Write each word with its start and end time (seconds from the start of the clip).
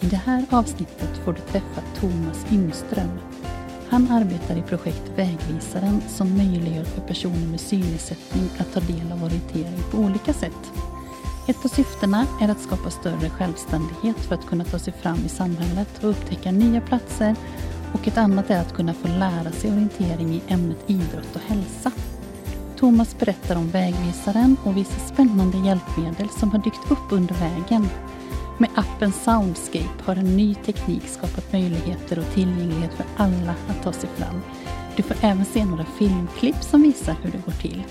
I 0.00 0.06
det 0.06 0.16
här 0.16 0.46
avsnittet 0.50 1.16
får 1.24 1.32
du 1.32 1.40
träffa 1.40 1.80
Thomas 2.00 2.46
Yngström. 2.52 3.18
Han 3.88 4.10
arbetar 4.10 4.56
i 4.56 4.62
projekt 4.62 5.12
Vägvisaren 5.16 6.00
som 6.08 6.36
möjliggör 6.36 6.84
för 6.84 7.00
personer 7.00 7.46
med 7.46 7.60
synnedsättning 7.60 8.48
att 8.58 8.72
ta 8.72 8.80
del 8.80 9.12
av 9.12 9.24
orientering 9.24 9.82
på 9.90 9.98
olika 9.98 10.32
sätt. 10.32 10.72
Ett 11.48 11.64
av 11.64 11.68
syftena 11.68 12.26
är 12.40 12.48
att 12.48 12.60
skapa 12.60 12.90
större 12.90 13.30
självständighet 13.30 14.16
för 14.16 14.34
att 14.34 14.46
kunna 14.46 14.64
ta 14.64 14.78
sig 14.78 14.92
fram 14.92 15.18
i 15.26 15.28
samhället 15.28 16.04
och 16.04 16.10
upptäcka 16.10 16.52
nya 16.52 16.80
platser 16.80 17.36
och 17.92 18.08
ett 18.08 18.18
annat 18.18 18.50
är 18.50 18.60
att 18.60 18.74
kunna 18.74 18.94
få 18.94 19.08
lära 19.08 19.52
sig 19.52 19.70
orientering 19.70 20.34
i 20.34 20.42
ämnet 20.48 20.78
idrott 20.86 21.36
och 21.36 21.40
hälsa. 21.40 21.92
Thomas 22.76 23.18
berättar 23.18 23.56
om 23.56 23.70
vägvisaren 23.70 24.56
och 24.64 24.76
visar 24.76 25.14
spännande 25.14 25.58
hjälpmedel 25.58 26.28
som 26.28 26.50
har 26.50 26.58
dykt 26.58 26.90
upp 26.90 27.12
under 27.12 27.34
vägen. 27.34 27.88
Med 28.58 28.70
appen 28.74 29.12
Soundscape 29.12 30.02
har 30.04 30.16
en 30.16 30.36
ny 30.36 30.54
teknik 30.54 31.08
skapat 31.08 31.52
möjligheter 31.52 32.18
och 32.18 32.34
tillgänglighet 32.34 32.94
för 32.94 33.06
alla 33.16 33.54
att 33.68 33.82
ta 33.82 33.92
sig 33.92 34.08
fram. 34.16 34.40
Du 34.96 35.02
får 35.02 35.16
även 35.22 35.44
se 35.44 35.64
några 35.64 35.84
filmklipp 35.84 36.62
som 36.62 36.82
visar 36.82 37.16
hur 37.22 37.32
det 37.32 37.42
går 37.46 37.52
till. 37.52 37.82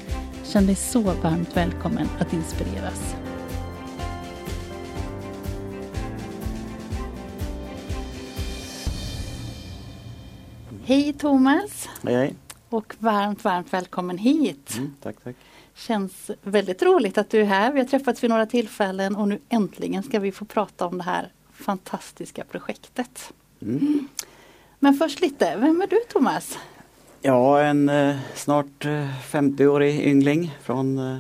Känn 0.43 0.65
dig 0.65 0.75
så 0.75 1.01
varmt 1.01 1.57
välkommen 1.57 2.09
att 2.19 2.33
inspireras. 2.33 3.15
Hej 10.85 11.13
Thomas! 11.13 11.89
Hej 12.03 12.15
hej! 12.15 12.35
Och 12.69 12.95
varmt, 12.99 13.43
varmt 13.43 13.73
välkommen 13.73 14.17
hit! 14.17 14.73
Mm, 14.77 14.93
tack 15.01 15.15
tack! 15.23 15.35
Känns 15.75 16.31
väldigt 16.41 16.81
roligt 16.83 17.17
att 17.17 17.29
du 17.29 17.41
är 17.41 17.45
här. 17.45 17.71
Vi 17.71 17.79
har 17.79 17.87
träffats 17.87 18.23
vid 18.23 18.29
några 18.29 18.45
tillfällen 18.45 19.15
och 19.15 19.27
nu 19.27 19.39
äntligen 19.49 20.03
ska 20.03 20.19
vi 20.19 20.31
få 20.31 20.45
prata 20.45 20.85
om 20.85 20.97
det 20.97 21.03
här 21.03 21.29
fantastiska 21.53 22.43
projektet. 22.43 23.33
Mm. 23.61 24.07
Men 24.79 24.93
först 24.93 25.21
lite, 25.21 25.55
vem 25.57 25.81
är 25.81 25.87
du 25.87 25.99
Thomas? 26.09 26.57
Ja, 27.21 27.61
en 27.61 27.89
eh, 27.89 28.15
snart 28.35 28.85
eh, 28.85 29.09
50-årig 29.31 29.99
yngling 30.07 30.57
från 30.63 30.97
eh, 30.97 31.19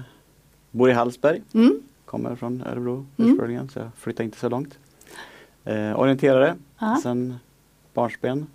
Bor 0.71 0.89
i 0.89 0.93
Hallsberg. 0.93 1.41
Mm. 1.53 1.81
Kommer 2.05 2.35
från 2.35 2.61
Örebro 2.61 3.05
Mm. 3.17 3.31
ursprungligen 3.31 3.69
så 3.69 3.79
jag 3.79 3.89
flyttar 3.97 4.23
inte 4.23 4.37
så 4.37 4.49
långt. 4.49 4.77
Eh, 5.65 5.99
orienterare 5.99 6.55
Ja. 6.79 6.99
sen 7.03 7.35
barnsben 7.93 8.47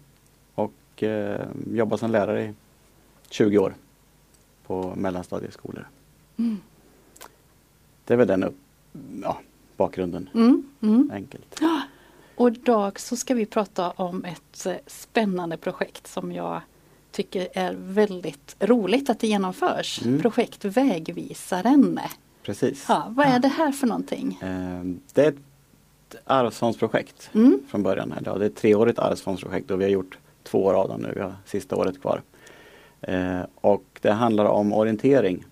och 0.54 1.02
eh, 1.02 1.46
jobbar 1.72 1.96
som 1.96 2.10
lärare 2.10 2.42
i 2.44 2.54
20 3.30 3.58
år 3.58 3.74
på 4.66 4.92
mellanstadieskolor. 4.96 5.88
Mm. 6.40 6.60
Det 8.04 8.12
är 8.14 8.18
väl 8.18 8.26
den 8.28 8.54
ja, 9.22 9.38
bakgrunden, 9.76 10.28
Mm. 10.34 10.62
Mm. 10.82 11.10
enkelt. 11.14 11.60
Och 12.36 12.48
idag 12.48 13.00
så 13.00 13.16
ska 13.16 13.34
vi 13.34 13.46
prata 13.46 13.90
om 13.90 14.24
ett 14.24 14.66
eh, 14.66 14.74
spännande 14.86 15.56
projekt 15.56 16.06
som 16.06 16.32
jag 16.32 16.60
tycker 17.12 17.48
är 17.52 17.74
väldigt 17.78 18.56
roligt 18.60 19.10
att 19.10 19.20
det 19.20 19.26
genomförs. 19.26 20.02
Mm. 20.04 20.20
Projekt 20.20 20.64
Vägvisaren. 20.64 22.00
Precis. 22.42 22.84
Ja, 22.88 23.06
vad 23.10 23.26
är 23.26 23.38
det 23.38 23.48
här 23.48 23.72
för 23.72 23.86
någonting? 23.86 24.38
Eh, 24.42 24.84
det 25.14 25.24
är 25.24 25.28
ett 25.28 25.36
arvsfondsprojekt 26.24 27.30
Mm. 27.34 27.60
från 27.68 27.82
början. 27.82 28.12
Eller, 28.12 28.30
ja, 28.30 28.38
det 28.38 28.44
är 28.44 28.50
ett 28.50 28.56
treårigt 28.56 28.98
arvsfondsprojekt 28.98 29.70
och 29.70 29.80
vi 29.80 29.84
har 29.84 29.90
gjort 29.90 30.18
två 30.42 30.64
år 30.64 30.74
av 30.74 30.88
dem 30.88 31.00
nu. 31.00 31.12
Vi 31.14 31.20
har 31.20 31.34
sista 31.46 31.76
året 31.76 32.00
kvar. 32.00 32.22
Eh, 33.00 33.40
och 33.54 33.84
det 34.00 34.12
handlar 34.12 34.44
om 34.44 34.72
orientering 34.72 35.44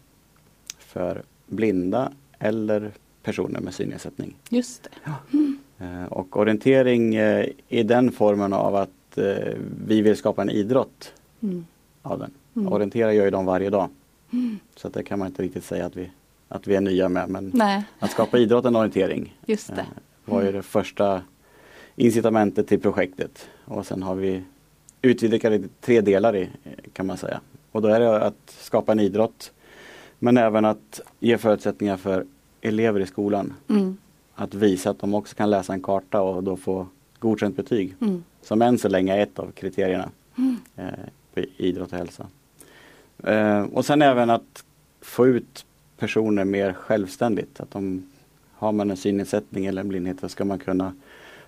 för 0.88 1.22
blinda 1.46 2.12
eller 2.38 2.92
personer 3.22 3.60
med 3.60 3.74
synnedsättning. 3.74 4.36
Just 4.50 4.82
det. 4.82 5.10
Eh, 5.84 6.04
och 6.04 6.36
orientering 6.36 7.14
eh, 7.14 7.46
i 7.68 7.82
den 7.82 8.12
formen 8.12 8.52
av 8.52 8.74
att 8.76 9.18
eh, 9.18 9.54
vi 9.86 10.02
vill 10.02 10.16
skapa 10.16 10.42
en 10.42 10.50
idrott 10.50 11.12
Mm. 11.42 11.66
av 12.02 12.18
den. 12.18 12.30
Mm. 12.56 12.72
Orientera 12.72 13.12
gör 13.12 13.24
ju 13.24 13.30
de 13.30 13.46
varje 13.46 13.70
dag. 13.70 13.88
Så 14.76 14.88
att 14.88 14.94
det 14.94 15.02
kan 15.02 15.18
man 15.18 15.28
inte 15.28 15.42
riktigt 15.42 15.64
säga 15.64 15.86
att 15.86 15.96
vi, 15.96 16.10
att 16.48 16.66
vi 16.66 16.74
är 16.76 16.80
nya 16.80 17.08
med. 17.08 17.28
Men 17.28 17.50
Nej, 17.54 17.84
att 17.98 18.10
skapa 18.10 18.38
idrotten 18.38 18.76
orientering 18.76 19.36
just 19.46 19.68
det. 19.76 19.86
var 20.24 20.42
ju 20.42 20.52
det 20.52 20.62
första 20.62 21.22
incitamentet 21.96 22.68
till 22.68 22.80
projektet. 22.80 23.48
Och 23.64 23.86
sen 23.86 24.02
har 24.02 24.14
vi 24.14 24.42
utvidgat 25.02 25.42
det 25.42 25.58
till 25.58 25.68
tre 25.80 26.00
delar 26.00 26.36
i, 26.36 26.48
kan 26.92 27.06
man 27.06 27.16
säga. 27.16 27.40
Och 27.72 27.82
då 27.82 27.88
är 27.88 28.00
det 28.00 28.22
att 28.24 28.56
skapa 28.60 28.92
en 28.92 29.00
idrott 29.00 29.52
men 30.18 30.36
även 30.36 30.64
att 30.64 31.00
ge 31.20 31.38
förutsättningar 31.38 31.96
för 31.96 32.24
elever 32.60 33.00
i 33.00 33.06
skolan 33.06 33.54
Mm. 33.68 33.96
att 34.34 34.54
visa 34.54 34.90
att 34.90 34.98
de 34.98 35.14
också 35.14 35.36
kan 35.36 35.50
läsa 35.50 35.72
en 35.72 35.82
karta 35.82 36.20
och 36.20 36.42
då 36.44 36.56
få 36.56 36.86
godkänt 37.18 37.56
betyg. 37.56 37.94
Mm. 38.00 38.24
Som 38.42 38.62
än 38.62 38.78
så 38.78 38.88
länge 38.88 39.16
är 39.16 39.20
ett 39.20 39.38
av 39.38 39.50
kriterierna 39.50 40.10
eh, 40.76 40.84
på 41.34 41.40
idrott 41.56 41.92
och 41.92 41.98
hälsa. 41.98 42.26
Eh, 43.24 43.62
och 43.62 43.84
sen 43.84 44.02
även 44.02 44.30
att 44.30 44.64
få 45.00 45.26
ut 45.26 45.66
personer 45.98 46.44
mer 46.44 46.72
självständigt. 46.72 47.60
Att 47.60 47.70
de, 47.70 48.06
har 48.52 48.72
man 48.72 48.90
en 48.90 48.96
synnedsättning 48.96 49.66
eller 49.66 49.80
en 49.80 49.88
blindhet 49.88 50.20
så 50.20 50.28
ska 50.28 50.44
man 50.44 50.58
kunna 50.58 50.94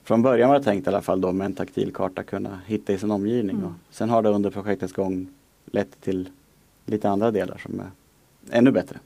från 0.04 0.22
början 0.22 0.50
var 0.50 0.58
det 0.58 0.64
tänkt 0.64 0.86
i 0.86 0.88
alla 0.88 1.02
fall 1.02 1.20
då 1.20 1.32
med 1.32 1.44
en 1.44 1.54
taktil 1.54 1.92
karta 1.92 2.22
kunna 2.22 2.60
hitta 2.66 2.92
i 2.92 2.98
sin 2.98 3.10
omgivning. 3.10 3.56
Mm. 3.56 3.66
Och 3.66 3.72
sen 3.90 4.10
har 4.10 4.22
det 4.22 4.28
under 4.28 4.50
projektets 4.50 4.92
gång 4.92 5.28
lett 5.66 6.00
till 6.00 6.28
lite 6.86 7.10
andra 7.10 7.30
delar 7.30 7.58
som 7.58 7.80
är 7.80 7.86
ännu 8.52 8.70
bättre. 8.72 8.98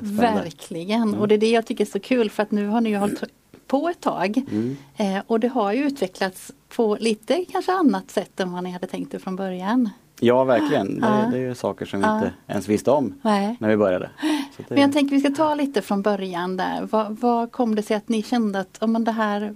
Verkligen 0.00 1.02
Mm. 1.02 1.20
och 1.20 1.28
det 1.28 1.34
är 1.34 1.38
det 1.38 1.50
jag 1.50 1.66
tycker 1.66 1.84
är 1.84 1.88
så 1.88 2.00
kul 2.00 2.30
för 2.30 2.42
att 2.42 2.50
nu 2.50 2.66
har 2.68 2.80
ni 2.80 2.90
ju 2.90 2.96
hållit 2.96 3.22
på 3.66 3.88
ett 3.88 4.00
tag. 4.00 4.42
Mm. 4.50 4.76
Eh, 4.96 5.22
och 5.26 5.40
det 5.40 5.48
har 5.48 5.72
ju 5.72 5.84
utvecklats 5.86 6.52
på 6.76 6.96
lite 7.00 7.44
kanske 7.52 7.72
annat 7.72 8.10
sätt 8.10 8.40
än 8.40 8.52
vad 8.52 8.64
ni 8.64 8.70
hade 8.70 8.86
tänkt 8.86 9.14
er 9.14 9.18
från 9.18 9.36
början. 9.36 9.90
Ja 10.20 10.44
verkligen, 10.44 11.00
det, 11.00 11.06
Ja. 11.06 11.28
det 11.32 11.36
är 11.38 11.40
ju 11.42 11.54
saker 11.54 11.86
som 11.86 12.00
vi 12.00 12.06
Ja. 12.06 12.16
inte 12.18 12.32
ens 12.46 12.68
visste 12.68 12.90
om 12.90 13.14
Nej. 13.22 13.56
när 13.60 13.68
vi 13.68 13.76
började. 13.76 14.10
Det, 14.56 14.64
Men 14.70 14.78
jag 14.80 14.92
tänker 14.92 15.14
vi 15.16 15.20
ska 15.20 15.30
ta 15.30 15.54
lite 15.54 15.82
från 15.82 16.02
början 16.02 16.56
där. 16.56 16.88
Vad, 16.90 17.16
vad 17.20 17.52
kom 17.52 17.74
det 17.74 17.82
sig 17.82 17.96
att 17.96 18.08
ni 18.08 18.22
kände 18.22 18.60
att 18.60 18.82
om 18.82 19.04
det 19.04 19.12
här 19.12 19.54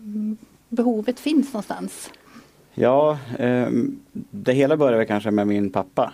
behovet 0.68 1.20
finns 1.20 1.52
någonstans? 1.52 2.10
Ja, 2.74 3.18
eh, 3.38 3.66
det 4.30 4.52
hela 4.52 4.76
började 4.76 5.04
kanske 5.04 5.30
med 5.30 5.46
min 5.46 5.70
pappa 5.70 6.12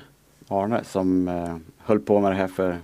Arne 0.48 0.84
som 0.84 1.28
eh, 1.28 1.56
höll 1.88 2.00
på 2.00 2.20
med 2.20 2.32
det 2.32 2.36
här 2.36 2.48
för 2.48 2.78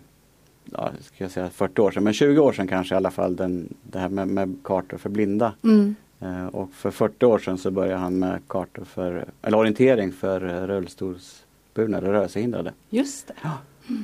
ja, 0.64 0.90
ska 1.00 1.24
jag 1.24 1.30
säga 1.30 1.50
40 1.50 1.80
år 1.80 1.90
sedan, 1.90 2.04
men 2.04 2.12
20 2.12 2.38
år 2.40 2.52
sedan 2.52 2.68
kanske 2.68 2.94
i 2.94 2.96
alla 2.96 3.10
fall, 3.10 3.36
den, 3.36 3.74
det 3.82 3.98
här 3.98 4.08
med, 4.08 4.28
med 4.28 4.56
kartor 4.64 4.96
för 4.98 5.10
blinda. 5.10 5.52
Mm. 5.64 5.94
Eh, 6.20 6.46
och 6.46 6.70
för 6.72 6.90
40 6.90 7.26
år 7.26 7.38
sedan 7.38 7.58
så 7.58 7.70
började 7.70 7.98
han 7.98 8.18
med 8.18 8.40
kartor 8.48 8.84
för, 8.84 9.24
eller 9.42 9.58
orientering 9.58 10.12
för 10.12 10.48
eh, 10.48 10.66
rullstolsburna 10.66 11.98
eller 11.98 12.12
rörelsehindrade. 12.12 12.72
Just 12.90 13.26
det. 13.26 13.34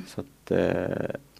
Så 0.07 0.21
att, 0.21 0.51
eh, 0.51 0.57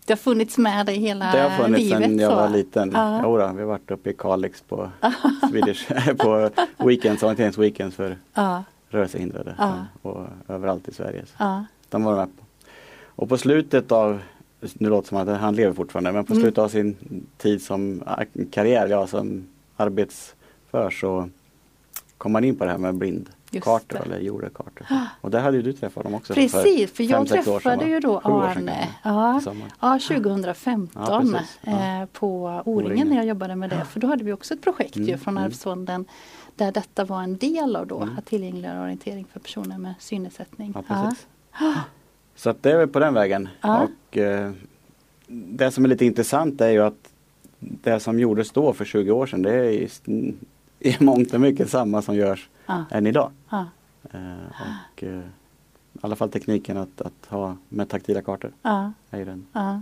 Det 0.05 0.09
har 0.13 0.15
funnits 0.15 0.57
med 0.57 0.85
dig 0.85 0.95
hela 0.97 1.31
det 1.31 1.39
har 1.41 1.49
funnits 1.49 1.83
livet. 1.83 1.99
sedan 2.03 2.19
jag 2.19 2.31
så. 2.31 2.35
var 2.35 2.49
liten. 2.49 2.91
Ja. 2.93 3.23
Jodå, 3.23 3.51
vi 3.53 3.59
har 3.61 3.67
varit 3.67 3.91
uppe 3.91 4.09
i 4.09 4.13
Kalix 4.13 4.61
på 4.61 4.89
Swedish, 5.49 5.87
på 6.17 6.49
weekends, 6.77 7.23
orienteringsweekends 7.23 7.95
för 7.95 8.17
Ja, 8.33 8.63
rörelsehindrade 8.89 9.55
Ja. 9.57 9.73
och 10.01 10.25
överallt 10.47 10.87
i 10.87 10.93
Sverige. 10.93 11.25
Så 11.25 11.33
ja, 11.37 11.65
de 11.89 12.03
var 12.03 12.15
med. 12.15 12.27
Och 13.15 13.29
på 13.29 13.37
slutet 13.37 13.91
av, 13.91 14.19
nu 14.73 14.89
låter 14.89 15.01
det 15.01 15.07
som 15.07 15.17
att 15.33 15.39
han 15.41 15.55
lever 15.55 15.73
fortfarande, 15.73 16.11
men 16.11 16.25
på 16.25 16.33
Mm. 16.33 16.41
slutet 16.43 16.57
av 16.57 16.67
sin 16.69 16.95
tid 17.37 17.61
som 17.61 18.03
karriär, 18.51 18.87
ja 18.87 19.07
som 19.07 19.47
arbetsför 19.77 20.89
så 20.89 21.29
kom 22.17 22.35
han 22.35 22.43
in 22.43 22.55
på 22.55 22.65
det 22.65 22.71
här 22.71 22.77
med 22.77 22.95
blind, 22.95 23.29
Just 23.51 23.65
kartor 23.65 23.99
det. 24.09 24.15
eller. 24.15 25.07
Och 25.21 25.31
där 25.31 25.39
hade 25.39 25.57
ju 25.57 25.63
du 25.63 25.73
träffat 25.73 26.03
dem 26.03 26.13
också. 26.15 26.33
Precis, 26.33 26.91
för 26.91 27.03
jag 27.03 27.27
fem, 27.29 27.43
träffade 27.43 27.85
ju 27.85 27.99
då 27.99 28.19
Arne 28.19 28.87
ja, 29.03 29.41
ja, 29.81 29.99
2015 30.07 31.35
Ja, 31.63 32.01
eh, 32.01 32.05
på 32.13 32.61
O-ringen 32.65 33.07
när 33.07 33.15
jag 33.15 33.25
jobbade 33.25 33.55
med 33.55 33.69
det. 33.69 33.85
För 33.85 33.99
då 33.99 34.07
hade 34.07 34.23
vi 34.23 34.33
också 34.33 34.53
ett 34.53 34.61
projekt 34.61 34.95
ju 34.97 35.03
Mm, 35.03 35.19
från 35.19 35.33
mm. 35.37 35.43
Arvsfonden 35.43 36.05
där 36.55 36.71
detta 36.71 37.05
var 37.05 37.21
en 37.23 37.37
del 37.37 37.75
av 37.75 37.87
då, 37.87 38.01
Mm. 38.01 38.17
att 38.17 38.25
tillgängliggöra 38.25 38.81
orientering 38.83 39.25
för 39.33 39.39
personer 39.39 39.77
med 39.77 39.93
synnedsättning. 39.99 40.73
Ja, 40.75 40.83
precis. 41.03 41.27
Så 42.41 42.49
att 42.49 42.63
det 42.63 42.71
är 42.71 42.88
på 42.88 42.99
den 42.99 43.13
vägen. 43.13 43.49
Ja. 43.61 43.88
Och 44.09 44.17
eh, 44.17 44.51
Det 45.27 45.71
som 45.71 45.85
är 45.85 45.89
lite 45.89 46.05
intressant 46.05 46.61
är 46.61 46.69
ju 46.69 46.79
att 46.83 47.09
det 47.59 47.99
som 47.99 48.19
gjordes 48.19 48.51
då 48.51 48.73
för 48.73 48.85
20 48.85 49.11
år 49.11 49.25
sedan 49.25 49.41
det 49.41 49.53
är 49.53 49.63
i, 49.63 49.89
i 50.79 50.95
mångt 50.99 51.33
och 51.33 51.41
mycket 51.41 51.69
samma 51.69 52.01
som 52.01 52.15
görs 52.15 52.49
Ja, 52.65 52.85
än 52.91 53.07
idag. 53.07 53.31
ja, 53.49 53.65
Eh, 54.13 54.45
och 54.95 55.03
eh, 55.03 55.19
I 55.93 55.99
alla 56.01 56.15
fall 56.15 56.29
tekniken 56.31 56.77
att, 56.77 57.01
att 57.01 57.25
ha 57.29 57.57
med 57.69 57.89
taktila 57.89 58.21
kartor. 58.21 58.51
ja, 58.61 58.91
Är 59.09 59.25
den. 59.25 59.45
ja. 59.53 59.81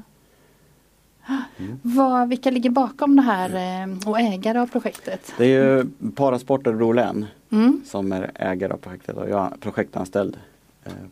Mm. 1.57 1.79
Vad, 1.81 2.29
vilka 2.29 2.51
ligger 2.51 2.69
bakom 2.69 3.15
det 3.15 3.21
här 3.21 3.49
eh, 3.83 4.09
och 4.09 4.19
ägare 4.19 4.59
av 4.59 4.67
projektet? 4.67 5.33
Det 5.37 5.45
är 5.45 5.47
ju 5.77 5.85
Parasport 6.15 6.67
Örebro 6.67 6.91
län 6.91 7.25
Mm, 7.51 7.81
som 7.85 8.11
är 8.11 8.31
ägare 8.35 8.73
av 8.73 8.77
projektet 8.77 9.17
och 9.17 9.29
jag 9.29 9.53
är 9.53 9.57
projektanställd 9.57 10.37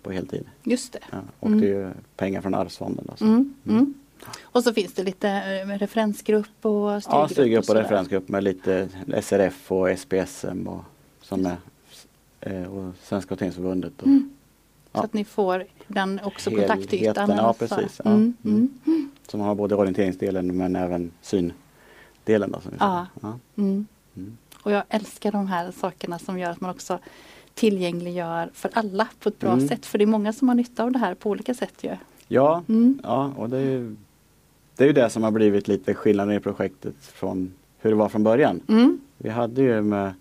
på 0.04 0.12
heltid. 0.12 0.46
just 0.64 0.94
det. 0.94 1.00
Ja, 1.12 1.18
och 1.40 1.48
Mm. 1.48 1.62
det 1.62 1.68
är 1.68 1.70
ju 1.72 1.92
pengar 2.16 2.42
från 2.42 2.54
Arvsfonden. 2.56 3.06
Alltså. 3.10 3.26
Mm, 3.26 3.54
mm. 3.68 3.94
Och 4.42 4.64
så 4.64 4.74
finns 4.74 4.94
det 4.94 5.04
lite 5.04 5.30
eh, 5.30 5.68
referensgrupp 5.78 6.66
och 6.66 7.04
styrgrupp. 7.04 7.22
Ja, 7.22 7.28
styrgrupp 7.28 7.60
och 7.60 7.66
sådär. 7.66 7.82
referensgrupp 7.82 8.30
med 8.30 8.44
lite 8.44 8.90
SRF 9.22 9.72
och 9.72 10.00
SPSM 10.00 10.68
och, 10.68 10.84
som 11.22 11.46
är, 11.46 11.58
eh, 12.42 12.64
och 12.64 12.94
Svenska 13.04 13.34
Orienteringsförbundet. 13.34 14.02
Och, 14.02 14.08
Mm. 14.08 14.30
Så 14.92 15.00
Ja. 15.00 15.04
att 15.04 15.14
ni 15.14 15.26
får 15.26 15.66
den 15.88 16.20
också 16.24 16.50
Helheten, 16.50 16.76
kontaktytan. 16.78 17.30
ja, 17.30 17.54
precis, 17.60 18.02
ja. 18.06 18.12
Mm, 18.12 18.34
Mm. 18.44 19.12
Som 19.28 19.40
har 19.40 19.56
både 19.56 19.76
orienteringsdelen 19.76 20.58
men 20.58 20.76
även 20.76 21.12
syndelen. 21.22 22.52
Då, 22.52 22.60
som 22.62 22.72
vi 22.72 22.78
Ja. 22.80 23.08
Och 24.64 24.72
jag 24.72 24.84
älskar 24.90 25.32
de 25.32 25.48
här 25.48 25.72
sakerna 25.72 26.20
som 26.20 26.40
gör 26.40 26.50
att 26.52 26.62
man 26.62 26.72
också 26.72 27.00
tillgängliggör 27.58 28.50
för 28.54 28.70
alla 28.74 29.08
på 29.20 29.30
ett 29.30 29.40
bra 29.40 29.54
Mm. 29.54 29.68
sätt. 29.68 29.86
För 29.86 29.98
det 29.98 30.04
är 30.04 30.06
många 30.06 30.34
som 30.34 30.48
har 30.48 30.56
nytta 30.56 30.84
av 30.84 30.92
det 30.92 31.00
här 31.00 31.14
på 31.14 31.30
olika 31.30 31.54
sätt 31.54 31.74
ju. 31.82 31.92
Ja, 32.28 32.64
Mm. 32.70 33.00
ja, 33.04 33.32
och 33.38 33.50
det 33.50 33.58
är, 33.58 33.62
ju, 33.62 33.96
det 34.76 34.84
är 34.84 34.88
ju 34.88 34.94
det 34.94 35.10
som 35.10 35.24
har 35.24 35.32
blivit 35.32 35.68
lite 35.68 35.94
skillnaden 35.94 36.34
i 36.36 36.40
projektet 36.40 36.96
från 37.00 37.52
hur 37.80 37.90
det 37.90 37.96
var 37.96 38.10
från 38.10 38.24
början. 38.24 38.62
Mm. 38.70 39.00
Vi 39.18 39.30
hade 39.30 39.62
ju 39.62 39.82
med, 39.82 40.14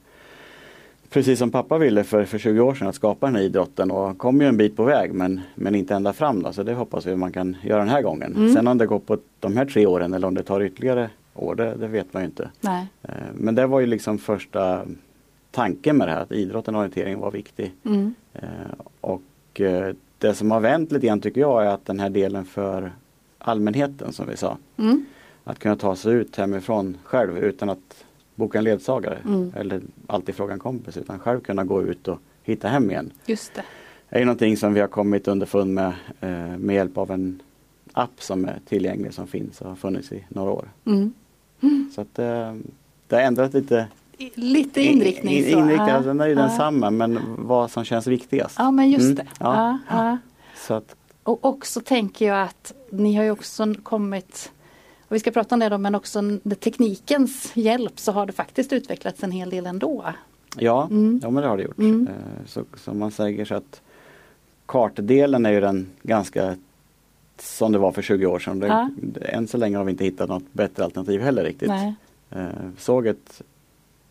precis 1.11 1.38
som 1.38 1.50
pappa 1.50 1.79
ville 1.79 2.05
för, 2.05 2.25
för 2.25 2.38
20 2.38 2.61
år 2.61 2.75
sedan, 2.75 2.88
att 2.88 2.94
skapa 2.94 3.27
den 3.27 3.37
här 3.37 3.43
idrotten 3.43 3.91
och 3.91 4.19
kom 4.19 4.41
ju 4.41 4.47
en 4.47 4.56
bit 4.56 4.77
på 4.77 4.85
väg 4.85 5.12
men, 5.12 5.41
men 5.55 5.75
inte 5.75 5.94
ända 5.94 6.12
fram 6.12 6.43
då, 6.43 6.53
så 6.53 6.62
det 6.62 6.75
hoppas 6.75 7.06
vi 7.06 7.17
man 7.17 7.33
kan 7.33 7.56
göra 7.62 7.79
den 7.79 7.88
här 7.88 8.03
gången. 8.03 8.37
Mm. 8.37 8.55
Sen 8.55 8.67
om 8.69 8.79
det 8.79 8.87
går 8.87 8.99
på 8.99 9.19
de 9.41 9.56
här 9.56 9.65
tre 9.65 9.87
åren 9.87 10.15
eller 10.15 10.29
om 10.29 10.35
det 10.35 10.43
tar 10.43 10.61
ytterligare 10.62 11.11
år, 11.35 11.55
det, 11.55 11.75
det 11.75 11.87
vet 11.88 12.12
man 12.12 12.23
ju 12.23 12.27
inte. 12.27 12.50
Nej. 12.61 12.87
Eh, 13.03 13.11
Men 13.35 13.55
det 13.55 13.67
var 13.67 13.81
ju 13.81 13.87
liksom 13.87 14.19
första 14.19 14.83
tanken 15.56 15.97
med 15.97 16.08
det 16.08 16.12
här, 16.12 16.20
att 16.20 16.32
idrotten 16.32 16.75
och 16.75 16.79
orientering 16.81 17.19
var 17.20 17.31
viktig. 17.31 17.73
Mm. 17.85 18.14
Eh, 18.32 18.43
Och 19.00 19.61
eh, 19.61 19.94
det 20.19 20.35
som 20.35 20.50
har 20.50 20.61
vänt 20.61 20.93
lite 20.93 21.06
grann 21.06 21.20
tycker 21.20 21.41
jag 21.41 21.62
är 21.64 21.69
att 21.70 21.85
den 21.87 22.00
här 22.00 22.11
delen 22.11 22.44
för 22.44 22.93
allmänheten 23.38 24.12
som 24.12 24.26
vi 24.29 24.37
sa, 24.37 24.58
Mm. 24.76 25.05
att 25.44 25.58
kunna 25.58 25.76
ta 25.76 25.97
sig 25.97 26.12
ut 26.12 26.37
hemifrån 26.37 26.97
själv 27.05 27.38
utan 27.38 27.69
att 27.70 28.05
boka 28.35 28.58
en 28.58 28.64
ledsagare 28.64 29.19
Mm. 29.25 29.53
eller 29.56 29.81
alltid 30.06 30.35
fråga 30.35 30.53
en 30.53 30.58
kompis 30.58 30.97
utan 30.97 31.19
själv 31.19 31.41
kunna 31.41 31.64
gå 31.64 31.82
ut 31.82 32.09
och 32.09 32.19
hitta 32.43 32.69
hem 32.69 32.91
igen. 32.91 33.11
Just 33.26 33.55
det. 33.55 33.62
Det 34.11 34.19
är 34.20 34.25
någonting 34.25 34.56
som 34.56 34.75
vi 34.75 34.81
har 34.81 34.88
kommit 34.88 35.29
underfund 35.29 35.75
med 35.75 35.93
eh, 36.20 36.59
med 36.59 36.75
hjälp 36.76 36.99
av 36.99 37.11
en 37.11 37.43
app 37.93 38.23
som 38.23 38.44
är 38.44 38.59
tillgänglig 38.69 39.14
som 39.14 39.26
finns 39.26 39.61
och 39.61 39.69
har 39.69 39.76
funnits 39.76 40.12
i 40.12 40.25
några 40.29 40.50
år. 40.50 40.69
Mm. 40.85 41.12
Så 41.94 42.00
att 42.00 42.14
det 42.14 43.17
har 43.17 43.20
ändrat 43.20 43.55
lite 43.55 43.87
Lite 44.34 44.80
inriktning. 44.82 45.36
in- 45.36 45.44
så. 45.52 45.58
inriktning, 45.58 45.90
alltså, 45.90 46.08
den 46.08 46.20
är 46.20 46.26
ju 46.26 46.32
Ja. 46.34 46.40
densamma 46.42 46.90
men 46.90 47.18
vad 47.38 47.70
som 47.70 47.84
känns 47.84 48.06
viktigast. 48.06 48.54
Ja 48.58 48.70
men 48.70 48.90
just 48.90 49.02
Mm, 49.04 49.14
det. 49.16 49.26
ja. 49.40 49.78
Ja. 49.90 50.18
Så 50.56 50.74
att, 50.74 50.96
Och 51.22 51.44
också 51.44 51.80
tänker 51.80 52.26
jag 52.26 52.42
att 52.42 52.72
ni 52.90 53.14
har 53.16 53.24
ju 53.24 53.30
också 53.30 53.74
kommit 53.82 54.52
och 55.08 55.14
vi 55.14 55.20
ska 55.20 55.30
prata 55.30 55.54
om 55.54 55.58
det 55.58 55.68
då, 55.68 55.78
men 55.78 55.94
också 55.94 56.22
med 56.22 56.60
teknikens 56.60 57.50
hjälp 57.56 57.98
så 58.00 58.12
har 58.12 58.26
det 58.26 58.32
faktiskt 58.32 58.72
utvecklats 58.72 59.22
en 59.22 59.30
hel 59.30 59.50
del 59.50 59.66
ändå. 59.66 60.04
ja, 60.58 60.86
Mm. 60.90 61.20
ja 61.22 61.30
men 61.30 61.42
det 61.42 61.48
har 61.48 61.56
det 61.56 61.62
gjort. 61.62 61.78
Mm. 61.78 62.08
Eh, 62.08 62.46
Så, 62.46 62.64
som 62.76 62.98
man 62.98 63.10
säger 63.10 63.44
så 63.44 63.54
att 63.54 63.80
kartdelen 64.66 65.46
är 65.46 65.52
ju 65.52 65.60
den 65.60 65.86
ganska 66.02 66.56
som 67.38 67.72
det 67.72 67.78
var 67.78 67.92
för 67.92 68.02
20 68.02 68.26
år 68.26 68.38
sedan. 68.38 68.58
Det, 68.60 68.66
Ja. 68.66 68.90
Än 69.22 69.48
så 69.48 69.56
länge 69.56 69.76
har 69.76 69.84
vi 69.84 69.90
inte 69.90 70.04
hittat 70.04 70.28
något 70.28 70.52
bättre 70.52 70.84
alternativ 70.84 71.20
heller 71.20 71.44
riktigt. 71.44 71.68
Nej. 71.68 71.94
Eh, 72.30 72.46
såg 72.78 73.06
ett, 73.06 73.42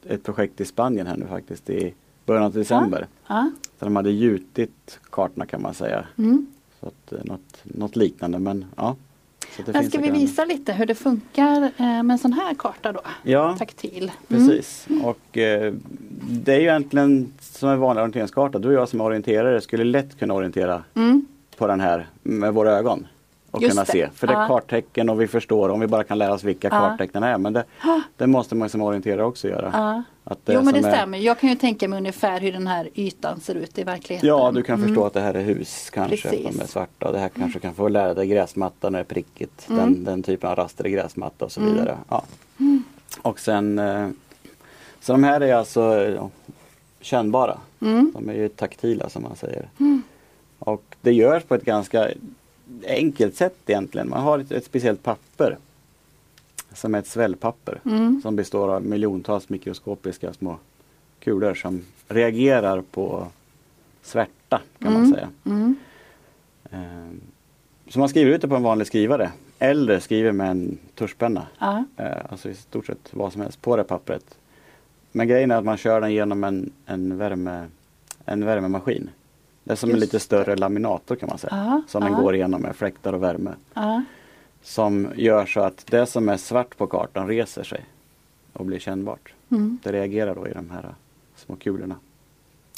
ett 0.10 0.24
projekt 0.24 0.62
i 0.62 0.66
Spanien 0.66 1.08
här 1.08 1.18
nu 1.18 1.26
faktiskt 1.28 1.70
i 1.70 1.94
början 2.26 2.44
av 2.44 2.54
december. 2.54 3.08
Ja. 3.28 3.52
Där 3.80 3.86
de 3.86 3.96
hade 3.96 4.12
gjutit 4.12 5.00
kartorna 5.10 5.46
kan 5.46 5.62
man 5.62 5.74
säga. 5.74 6.06
Mm. 6.18 6.46
Så 6.80 6.88
att, 6.88 7.14
eh, 7.14 7.20
något, 7.26 7.60
något 7.64 7.96
liknande 7.96 8.40
men 8.40 8.66
ja. 8.76 8.96
Så 9.56 9.62
Men 9.72 9.90
ska 9.90 10.00
vi 10.00 10.10
visa 10.12 10.46
lite 10.46 10.74
hur 10.74 10.86
det 10.86 10.96
funkar 10.96 11.62
eh, 11.78 12.04
med 12.04 12.12
en 12.12 12.18
sån 12.20 12.34
här 12.34 12.54
karta 12.56 12.92
då? 12.92 13.02
Ja, 13.24 13.56
Taktil. 13.60 14.12
Mm. 14.30 14.48
precis. 14.48 14.88
Och 15.04 15.38
eh, 15.38 15.74
det 16.30 16.54
är 16.54 16.58
ju 16.60 16.64
egentligen 16.64 17.34
som 17.42 17.70
en 17.70 17.80
vanlig 17.80 18.02
orienteringskarta. 18.02 18.60
Du 18.60 18.68
och 18.68 18.74
jag 18.74 18.90
som 18.90 19.02
är 19.02 19.04
orienterare 19.06 19.62
skulle 19.62 19.84
lätt 19.84 20.20
kunna 20.20 20.34
orientera 20.34 20.84
Mm. 20.94 21.26
på 21.58 21.68
den 21.68 21.80
här 21.80 22.08
med 22.24 22.54
våra 22.54 22.72
ögon. 22.72 23.08
Och 23.56 23.62
Just 23.62 23.72
kunna 23.72 23.84
det. 23.84 23.92
se. 23.92 24.10
För 24.16 24.28
det 24.28 24.34
är 24.34 24.42
Ja. 24.42 24.48
karttecken 24.48 25.10
och 25.10 25.22
vi 25.22 25.28
förstår 25.28 25.70
om 25.70 25.80
vi 25.80 25.88
bara 25.88 26.04
kan 26.04 26.18
lära 26.18 26.34
oss 26.34 26.44
vilka 26.44 26.68
Ja. 26.68 26.80
karttecknen 26.80 27.24
är. 27.24 27.38
Men 27.38 27.54
det, 27.54 27.64
det 28.18 28.28
måste 28.28 28.56
man 28.56 28.70
som 28.70 28.82
orienterare 28.82 29.24
också 29.24 29.48
göra. 29.48 29.70
Ja. 29.74 30.04
Att 30.24 30.40
Jo 30.46 30.62
men 30.62 30.74
det 30.74 30.80
är- 30.80 30.94
stämmer. 30.94 31.18
Jag 31.18 31.40
kan 31.40 31.50
ju 31.50 31.56
tänka 31.56 31.88
mig 31.88 31.98
ungefär 31.98 32.40
hur 32.40 32.52
den 32.52 32.68
här 32.68 32.90
ytan 32.96 33.40
ser 33.40 33.56
ut 33.56 33.78
i 33.78 33.84
verkligheten. 33.84 34.30
Ja, 34.30 34.52
du 34.56 34.64
kan 34.64 34.76
Mm. 34.76 34.88
förstå 34.88 35.06
att 35.06 35.14
det 35.14 35.22
här 35.22 35.34
är 35.34 35.42
hus 35.44 35.90
kanske. 35.94 36.18
Precis. 36.30 36.56
De 36.58 36.64
är 36.64 36.68
svarta 36.68 37.12
det 37.12 37.20
här 37.20 37.30
kanske 37.30 37.60
kan 37.60 37.74
få 37.74 37.88
lära 37.88 38.14
dig 38.14 38.28
gräsmatta 38.28 38.90
när 38.90 39.00
det 39.00 39.04
är 39.04 39.14
prickigt. 39.14 39.70
Mm. 39.70 39.80
Den, 39.82 40.04
den 40.04 40.24
typen 40.24 40.50
av 40.50 40.56
raster 40.56 40.88
i 40.88 40.92
gräsmatta 40.92 41.46
och 41.46 41.52
så 41.52 41.62
vidare. 41.62 41.98
Ja. 42.10 42.24
Och 43.22 43.40
sen 43.40 43.80
eh, 43.80 44.08
Så 45.02 45.12
de 45.12 45.24
här 45.24 45.42
är 45.42 45.56
alltså 45.56 46.14
kännbara. 47.02 47.58
Mm. 47.82 48.12
De 48.16 48.30
är 48.30 48.34
ju 48.34 48.50
taktila 48.50 49.10
som 49.10 49.24
man 49.24 49.36
säger. 49.36 49.70
Och 50.60 50.84
det 51.02 51.14
görs 51.14 51.44
på 51.44 51.56
ett 51.56 51.66
ganska 51.66 52.10
enkelt 52.88 53.36
sätt 53.36 53.58
egentligen. 53.66 54.10
Man 54.10 54.22
har 54.24 54.40
ett, 54.40 54.52
ett 54.52 54.66
speciellt 54.66 55.04
papper 55.04 55.58
som 56.74 56.96
är 56.96 57.00
ett 57.00 57.08
svällpapper 57.08 57.82
Mm. 57.86 58.22
som 58.22 58.36
består 58.36 58.76
av 58.76 58.86
miljontals 58.86 59.50
mikroskopiska 59.50 60.34
små 60.34 60.58
kulor 61.20 61.54
som 61.54 61.82
reagerar 62.08 62.82
på 62.82 63.28
svärta 64.02 64.62
kan 64.80 64.94
man 64.94 65.08
säga. 65.14 65.30
Mm. 65.46 65.76
Ehm, 66.72 67.22
Så 67.90 68.00
man 68.00 68.10
skriver 68.10 68.32
ut 68.32 68.42
det 68.42 68.48
på 68.48 68.56
en 68.56 68.64
vanlig 68.64 68.88
skrivare 68.88 69.32
eller 69.60 70.00
skriver 70.00 70.32
med 70.32 70.52
en 70.52 70.78
tuschpenna. 70.96 71.48
Ja. 71.60 71.84
Eh, 71.98 72.26
Alltså 72.30 72.50
i 72.50 72.54
stort 72.56 72.86
sett 72.86 73.10
vad 73.12 73.34
som 73.34 73.42
helst 73.42 73.62
på 73.62 73.76
det 73.78 73.84
pappret. 73.84 74.38
Men 75.12 75.28
grejen 75.28 75.52
är 75.52 75.56
att 75.58 75.66
man 75.66 75.78
kör 75.78 76.02
den 76.02 76.14
genom 76.14 76.44
en, 76.44 76.72
en, 76.86 77.18
värme, 77.18 77.68
en 78.26 78.46
värmemaskin. 78.46 79.10
Det 79.66 79.72
är 79.72 79.76
som 79.76 79.90
en 79.90 79.96
Just 79.96 80.14
lite 80.14 80.20
större 80.20 80.56
laminator 80.56 81.16
kan 81.16 81.30
man 81.30 81.38
säga. 81.38 81.54
Ja, 81.56 81.82
som 81.88 82.04
den 82.04 82.14
ja. 82.14 82.22
går 82.22 82.36
igenom 82.36 82.62
med 82.62 82.76
fläktar 82.76 83.14
och 83.14 83.24
värme. 83.24 83.54
Ja. 83.74 84.04
Som 84.62 85.08
gör 85.16 85.46
så 85.46 85.60
att 85.60 85.86
det 85.86 86.06
som 86.06 86.30
är 86.30 86.38
svart 86.38 86.78
på 86.78 86.88
kartan 86.88 87.28
reser 87.28 87.64
sig 87.64 87.86
och 88.54 88.66
blir 88.66 88.80
kännbart. 88.80 89.34
Mm. 89.50 89.80
Det 89.84 89.92
reagerar 89.92 90.36
då 90.36 90.48
i 90.48 90.54
de 90.54 90.70
här 90.70 90.96
små 91.36 91.56
kulorna. 91.56 91.96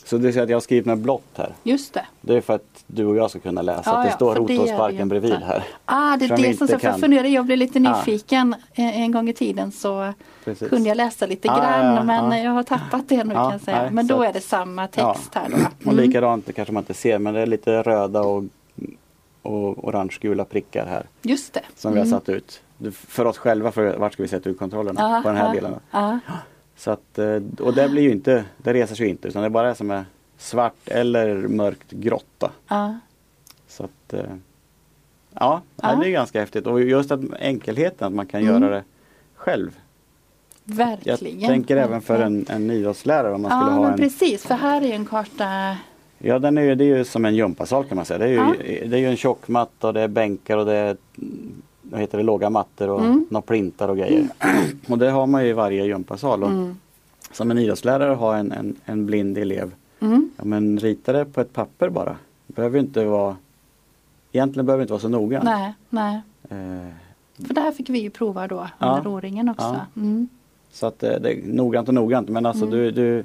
Så 0.08 0.18
är 0.18 0.32
så 0.32 0.42
att 0.42 0.50
jag 0.50 0.56
har 0.56 0.62
skrivit 0.62 0.86
med 0.86 0.98
blått 0.98 1.24
här. 1.36 1.54
Just 1.64 1.94
det. 1.94 2.06
Det 2.22 2.38
är 2.38 2.42
för 2.42 2.54
att 2.56 2.84
du 2.88 3.06
och 3.06 3.16
jag 3.18 3.30
ska 3.30 3.40
kunna 3.40 3.62
läsa. 3.62 3.82
Ja, 3.86 3.98
att 3.98 4.04
det 4.04 4.10
ja, 4.10 4.16
står 4.16 4.92
inte. 4.92 5.06
bredvid 5.06 5.34
här. 5.34 5.64
Ah, 5.86 6.18
det 6.18 6.26
är 6.26 6.38
vi 6.38 6.44
det 6.48 6.54
som 6.58 6.68
jag 6.82 7.00
funderade, 7.00 7.30
jag 7.30 7.46
blev 7.46 7.58
lite 7.58 7.80
Ja. 7.80 7.98
nyfiken 7.98 8.56
eh, 8.74 9.02
en 9.02 9.12
gång 9.12 9.30
i 9.30 9.34
tiden 9.34 9.72
så 9.72 10.14
Precis. 10.46 10.70
kunde 10.70 10.90
jag 10.90 10.96
läsa 10.98 11.26
lite 11.26 11.48
Ja, 11.48 11.56
grann 11.58 11.96
ja, 11.96 12.04
men 12.04 12.32
ja. 12.32 12.38
jag 12.44 12.52
har 12.52 12.64
tappat 12.64 13.10
det 13.10 13.24
nu 13.24 13.34
Ja, 13.34 13.44
kan 13.44 13.52
jag 13.52 13.62
säga. 13.62 13.82
nej, 13.82 13.92
men 13.92 14.08
då 14.08 14.22
är 14.24 14.34
det 14.34 14.42
samma 14.42 14.88
text 14.88 15.36
här 15.36 15.50
då. 15.50 15.56
Och 15.86 15.94
Mm. 15.94 16.06
likadant, 16.06 16.46
det 16.46 16.54
kanske 16.54 16.74
man 16.74 16.82
inte 16.84 16.94
ser, 16.94 17.20
men 17.20 17.34
det 17.34 17.42
är 17.42 17.46
lite 17.46 17.82
röda 17.82 18.22
och, 18.22 18.44
och 19.42 19.88
orange-gula 19.88 20.46
prickar 20.46 20.86
här. 20.86 21.06
Just 21.22 21.54
det. 21.54 21.62
Som 21.76 21.94
vi 21.94 22.00
Mm. 22.00 22.12
har 22.14 22.20
satt 22.20 22.30
ut. 22.30 22.62
För 22.94 23.26
oss 23.26 23.38
själva, 23.38 23.72
för 23.72 23.98
vart 23.98 24.14
ska 24.14 24.24
vi 24.24 24.30
sätta 24.30 24.50
ut 24.50 24.60
kontrollerna 24.60 25.02
Ja, 25.02 25.20
på 25.24 25.30
den 25.30 25.38
här 25.38 25.48
ja, 25.48 25.54
delen. 25.54 25.76
Ja. 25.92 26.20
Så 26.77 26.91
att, 26.91 27.19
eh, 27.19 27.41
och 27.60 27.74
det 27.74 27.89
blir 27.89 28.01
ju 28.03 28.12
inte, 28.12 28.46
det 28.57 28.74
reser 28.74 28.96
sig 28.96 29.07
inte 29.07 29.27
utan 29.27 29.41
det 29.41 29.46
är 29.48 29.50
bara 29.50 29.67
det 29.67 29.75
som 29.75 29.91
är 29.91 30.05
svart 30.38 30.75
eller 30.88 31.36
mörkt 31.36 31.91
grått. 31.91 32.43
Ja. 32.67 33.00
Så 33.67 33.84
att, 33.84 34.13
eh, 34.13 34.22
ja, 35.34 35.62
Ja. 35.81 35.96
det 35.96 36.07
är 36.07 36.12
ganska 36.12 36.39
häftigt. 36.39 36.67
Och 36.67 36.81
just 36.81 37.12
att 37.12 37.19
enkelheten, 37.39 38.07
att 38.07 38.13
man 38.13 38.25
kan 38.25 38.41
Mm. 38.41 38.62
göra 38.63 38.75
det 38.75 38.84
själv. 39.36 39.77
Verkligen. 40.63 41.39
Jag 41.39 41.50
tänker 41.50 41.77
även 41.77 42.01
för 42.01 42.19
en, 42.22 42.46
en 42.50 42.72
idrottslärare 42.72 43.34
om 43.34 43.41
man 43.41 43.51
ja, 43.51 43.60
skulle 43.62 43.72
ha 43.75 43.81
men 43.84 43.91
en 43.91 43.98
precis, 44.00 44.43
för 44.46 44.55
här 44.55 44.81
är 44.81 44.86
ju 44.86 44.91
en 44.93 45.05
karta 45.05 45.77
Ja 46.19 46.39
den 46.39 46.57
är 46.57 46.62
ju, 46.62 46.75
det 46.75 46.84
är 46.84 46.98
ju 46.98 47.03
som 47.05 47.25
en 47.25 47.36
gympasal 47.36 47.86
kan 47.86 47.96
man 47.96 48.05
säga. 48.05 48.17
Det 48.17 48.25
är 48.25 48.29
ju, 48.29 48.36
Ja. 48.36 48.53
det 48.88 48.98
är 48.98 49.00
ju 49.00 49.07
en 49.10 49.17
tjock 49.17 49.48
matta 49.48 49.88
och 49.88 49.93
det 49.93 50.01
är 50.01 50.07
bänkar 50.07 50.57
och 50.57 50.65
det 50.65 50.74
är 50.75 50.98
vad 51.91 52.00
heter 52.01 52.17
det, 52.17 52.24
låga 52.24 52.50
mattor 52.50 52.89
och 52.89 53.01
Mm. 53.01 53.25
några 53.29 53.41
plintar 53.41 53.88
och 53.89 53.98
grejer. 53.98 54.27
Och 54.89 54.98
det 54.98 55.10
har 55.10 55.27
man 55.27 55.44
ju 55.44 55.50
i 55.50 55.53
varje 55.53 55.86
gympasal. 55.86 56.44
Och 56.44 56.50
Mm. 56.50 56.77
Som 57.32 57.51
en 57.51 57.58
idrottslärare 57.58 58.13
har 58.13 58.36
en, 58.36 58.51
en, 58.51 58.75
en 58.86 59.06
blind 59.06 59.38
elev. 59.38 59.72
Mm. 60.00 60.29
Ja, 60.38 60.46
men 60.46 60.79
rita 60.79 61.13
det 61.13 61.25
på 61.25 61.41
ett 61.41 61.53
papper 61.53 61.89
bara. 61.89 62.15
Behöver 62.48 62.79
inte 62.79 63.06
vara 63.06 63.36
Egentligen 64.32 64.65
behöver 64.65 64.82
inte 64.82 64.94
vara 64.94 65.01
så 65.01 65.10
noga. 65.10 65.41
Nej, 65.44 65.74
nej. 65.89 66.22
Eh, 66.50 67.46
För 67.48 67.53
det 67.53 67.62
här 67.62 67.72
fick 67.72 67.89
vi 67.89 68.00
ju 68.00 68.10
prova 68.10 68.48
då 68.48 68.67
Ja. 68.79 68.98
under 68.98 69.10
O-ringen 69.12 69.50
också. 69.50 69.65
Ja. 69.96 70.01
Mm. 70.01 70.27
Så 70.72 70.86
att 70.88 71.03
eh, 71.03 71.20
det 71.22 71.34
är 71.34 71.41
noggrant 71.46 71.88
och 71.88 71.94
noggrant 71.94 72.29
men 72.29 72.46
alltså 72.46 72.65
Mm. 72.65 72.77
du, 72.77 72.91
du 72.91 73.24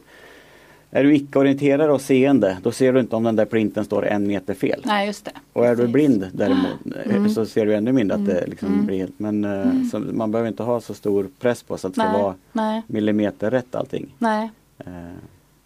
Är 0.94 1.04
du 1.04 1.14
icke-orienterad 1.16 1.90
och 1.90 2.00
seende 2.00 2.58
då 2.62 2.72
ser 2.72 2.92
du 2.92 3.00
inte 3.00 3.16
om 3.16 3.22
den 3.22 3.36
där 3.36 3.44
printen 3.44 3.84
står 3.84 4.06
en 4.06 4.26
meter 4.26 4.54
fel. 4.54 4.82
Nej, 4.84 5.06
just 5.06 5.24
det. 5.24 5.30
Och 5.52 5.66
är 5.66 5.76
du 5.76 5.86
blind 5.88 6.26
däremot 6.32 6.66
eh, 7.06 7.16
Mm. 7.16 7.28
så 7.30 7.46
ser 7.46 7.66
du 7.66 7.74
ännu 7.74 7.92
mindre 7.92 8.16
att 8.16 8.26
det 8.26 8.38
Mm. 8.38 8.50
liksom 8.50 8.68
Mm. 8.72 8.86
blir 8.86 8.98
helt 8.98 9.18
men 9.18 9.44
eh, 9.44 9.88
så 9.90 9.98
man 9.98 10.30
behöver 10.30 10.48
inte 10.48 10.62
ha 10.62 10.80
så 10.80 10.94
stor 10.94 11.28
press 11.40 11.62
på 11.62 11.76
så 11.78 11.86
att 11.86 11.94
det 11.94 12.00
ska 12.00 12.18
vara 12.22 12.34
nej, 12.52 12.82
millimeter 12.86 13.50
rätt 13.50 13.74
allting. 13.74 14.14
nej, 14.18 14.50
Eh, 14.78 14.86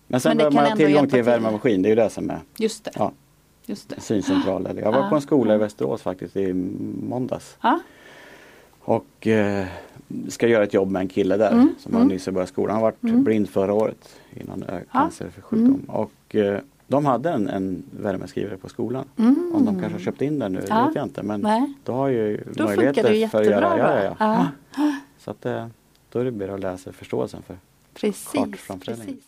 Men 0.08 0.20
sen 0.20 0.30
Men 0.30 0.36
behöver 0.36 0.54
man 0.54 0.64
ha 0.64 0.76
tillgång 0.76 1.02
till 1.06 1.10
till. 1.12 1.22
värmemaskin, 1.22 1.82
det 1.82 1.86
är 1.88 1.90
ju 1.90 1.96
det 1.96 2.10
som 2.10 2.30
är 2.30 2.38
just 2.58 2.84
det. 2.84 2.90
Ja. 2.94 3.12
Just 3.66 3.88
det. 3.88 4.00
syncentral. 4.00 4.68
Jag 4.82 4.92
var 4.92 4.98
Ja. 5.00 5.08
på 5.08 5.14
en 5.14 5.20
skola 5.22 5.54
i 5.54 5.58
Västerås 5.58 6.02
faktiskt 6.02 6.36
i 6.36 6.52
måndags. 7.08 7.56
Ja. 7.62 7.80
Och 8.86 9.26
eh, 9.26 9.66
ska 10.28 10.48
göra 10.48 10.64
ett 10.64 10.74
jobb 10.74 10.90
med 10.90 11.00
en 11.00 11.08
kille 11.08 11.36
där 11.36 11.52
Mm, 11.52 11.74
som 11.78 11.94
mm. 11.94 12.08
nyss 12.08 12.28
börjat 12.28 12.48
skolan. 12.48 12.72
Han 12.74 12.82
varit 12.82 13.02
Mm. 13.02 13.24
blind 13.24 13.48
förra 13.48 13.72
året 13.74 14.16
innan 14.34 14.62
ö- 14.62 14.80
cancersjukdom. 14.92 15.82
Och 15.88 16.34
eh, 16.36 16.60
de 16.86 17.06
hade 17.06 17.30
en, 17.30 17.48
en 17.48 17.82
värmeskrivare 18.00 18.56
på 18.56 18.68
skolan. 18.68 19.04
Mm. 19.16 19.52
Om 19.54 19.64
de 19.64 19.74
kanske 19.80 19.92
har 19.98 20.04
köpt 20.04 20.22
in 20.22 20.38
den 20.38 20.52
nu, 20.52 20.62
Ja. 20.68 20.86
vet 20.86 20.94
jag 20.94 21.04
inte. 21.04 21.22
Men 21.22 21.40
Nej, 21.40 21.72
då 21.84 21.92
har 21.92 22.08
ju 22.08 22.44
då 22.54 22.64
möjligheter 22.64 23.02
det 23.02 23.16
ju 23.16 23.28
för 23.28 23.40
att 23.40 23.46
göra 23.46 23.78
ja, 23.78 23.98
ja, 24.04 24.14
ja. 24.18 24.46
Ja, 24.76 24.92
Så 25.18 25.30
att, 25.30 25.46
eh, 25.46 25.66
då 26.12 26.18
är 26.18 26.24
det 26.24 26.30
bara 26.32 26.54
att 26.54 26.60
läsa 26.60 26.92
förståelsen 26.92 27.42
för 27.42 27.56
precis. 27.94 28.32
kartframställning. 28.32 29.06
precis. 29.06 29.24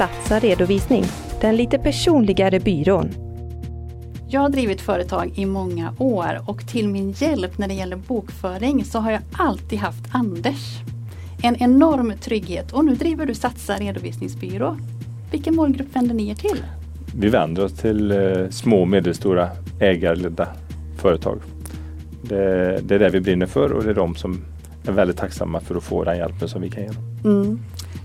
Satsa 0.00 0.38
redovisning, 0.38 1.04
den 1.40 1.56
lite 1.56 1.78
personligare 1.78 2.60
byrån. 2.60 3.08
Jag 4.28 4.40
har 4.40 4.48
drivit 4.48 4.80
företag 4.80 5.32
i 5.34 5.46
många 5.46 5.94
år 5.98 6.40
och 6.46 6.68
till 6.68 6.88
min 6.88 7.10
hjälp 7.10 7.58
när 7.58 7.68
det 7.68 7.74
gäller 7.74 7.96
bokföring 7.96 8.84
så 8.84 8.98
har 8.98 9.10
jag 9.10 9.20
alltid 9.32 9.78
haft 9.78 10.04
Anders. 10.12 10.78
En 11.42 11.56
enorm 11.56 12.12
trygghet 12.20 12.72
och 12.72 12.84
nu 12.84 12.94
driver 12.94 13.26
du 13.26 13.34
Satsa 13.34 13.74
redovisningsbyrå. 13.74 14.76
Vilken 15.30 15.56
målgrupp 15.56 15.96
vänder 15.96 16.14
ni 16.14 16.30
er 16.30 16.34
till? 16.34 16.62
Vi 17.16 17.28
vänder 17.28 17.64
oss 17.64 17.72
till 17.72 18.10
eh, 18.10 18.48
små 18.50 18.80
och 18.80 18.88
medelstora 18.88 19.48
ägarledda 19.80 20.48
företag. 20.96 21.40
Det, 22.22 22.80
det 22.82 22.94
är 22.94 22.98
det 22.98 23.10
vi 23.10 23.20
brinner 23.20 23.46
för 23.46 23.72
och 23.72 23.84
det 23.84 23.90
är 23.90 23.94
de 23.94 24.16
som 24.16 24.44
är 24.86 24.92
väldigt 24.92 25.16
tacksamma 25.16 25.60
för 25.60 25.74
att 25.74 25.84
få 25.84 26.04
den 26.04 26.16
hjälpen 26.16 26.48
som 26.48 26.62
vi 26.62 26.70
kan 26.70 26.82
ge 26.82 26.88
dem. 26.88 27.60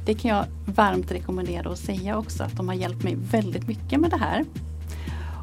Det 0.05 0.13
kan 0.13 0.31
jag 0.31 0.45
varmt 0.65 1.11
rekommendera 1.11 1.69
att 1.69 1.79
säga 1.79 2.17
också 2.17 2.43
att 2.43 2.57
de 2.57 2.67
har 2.67 2.75
hjälpt 2.75 3.03
mig 3.03 3.17
väldigt 3.31 3.67
mycket 3.67 3.99
med 3.99 4.09
det 4.09 4.17
här. 4.17 4.45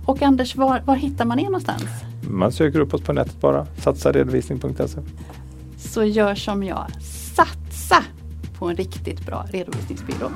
Och 0.06 0.22
Anders, 0.22 0.56
var, 0.56 0.80
var 0.80 0.96
hittar 0.96 1.24
man 1.24 1.38
er 1.38 1.44
någonstans? 1.44 1.84
Man 2.30 2.52
söker 2.52 2.80
upp 2.80 2.94
oss 2.94 3.02
på 3.02 3.12
nätet 3.12 3.40
bara, 3.40 3.66
satsaredovisning.se. 3.76 5.00
Så 5.76 6.04
gör 6.04 6.34
som 6.34 6.62
jag, 6.62 6.86
satsa 7.36 8.04
på 8.58 8.68
en 8.68 8.76
riktigt 8.76 9.26
bra 9.26 9.46
redovisningsbyrå. 9.50 10.30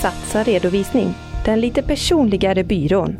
Satsa 0.00 0.42
redovisning, 0.42 1.14
den 1.44 1.60
lite 1.60 1.82
personligare 1.82 2.64
byrån. 2.64 3.16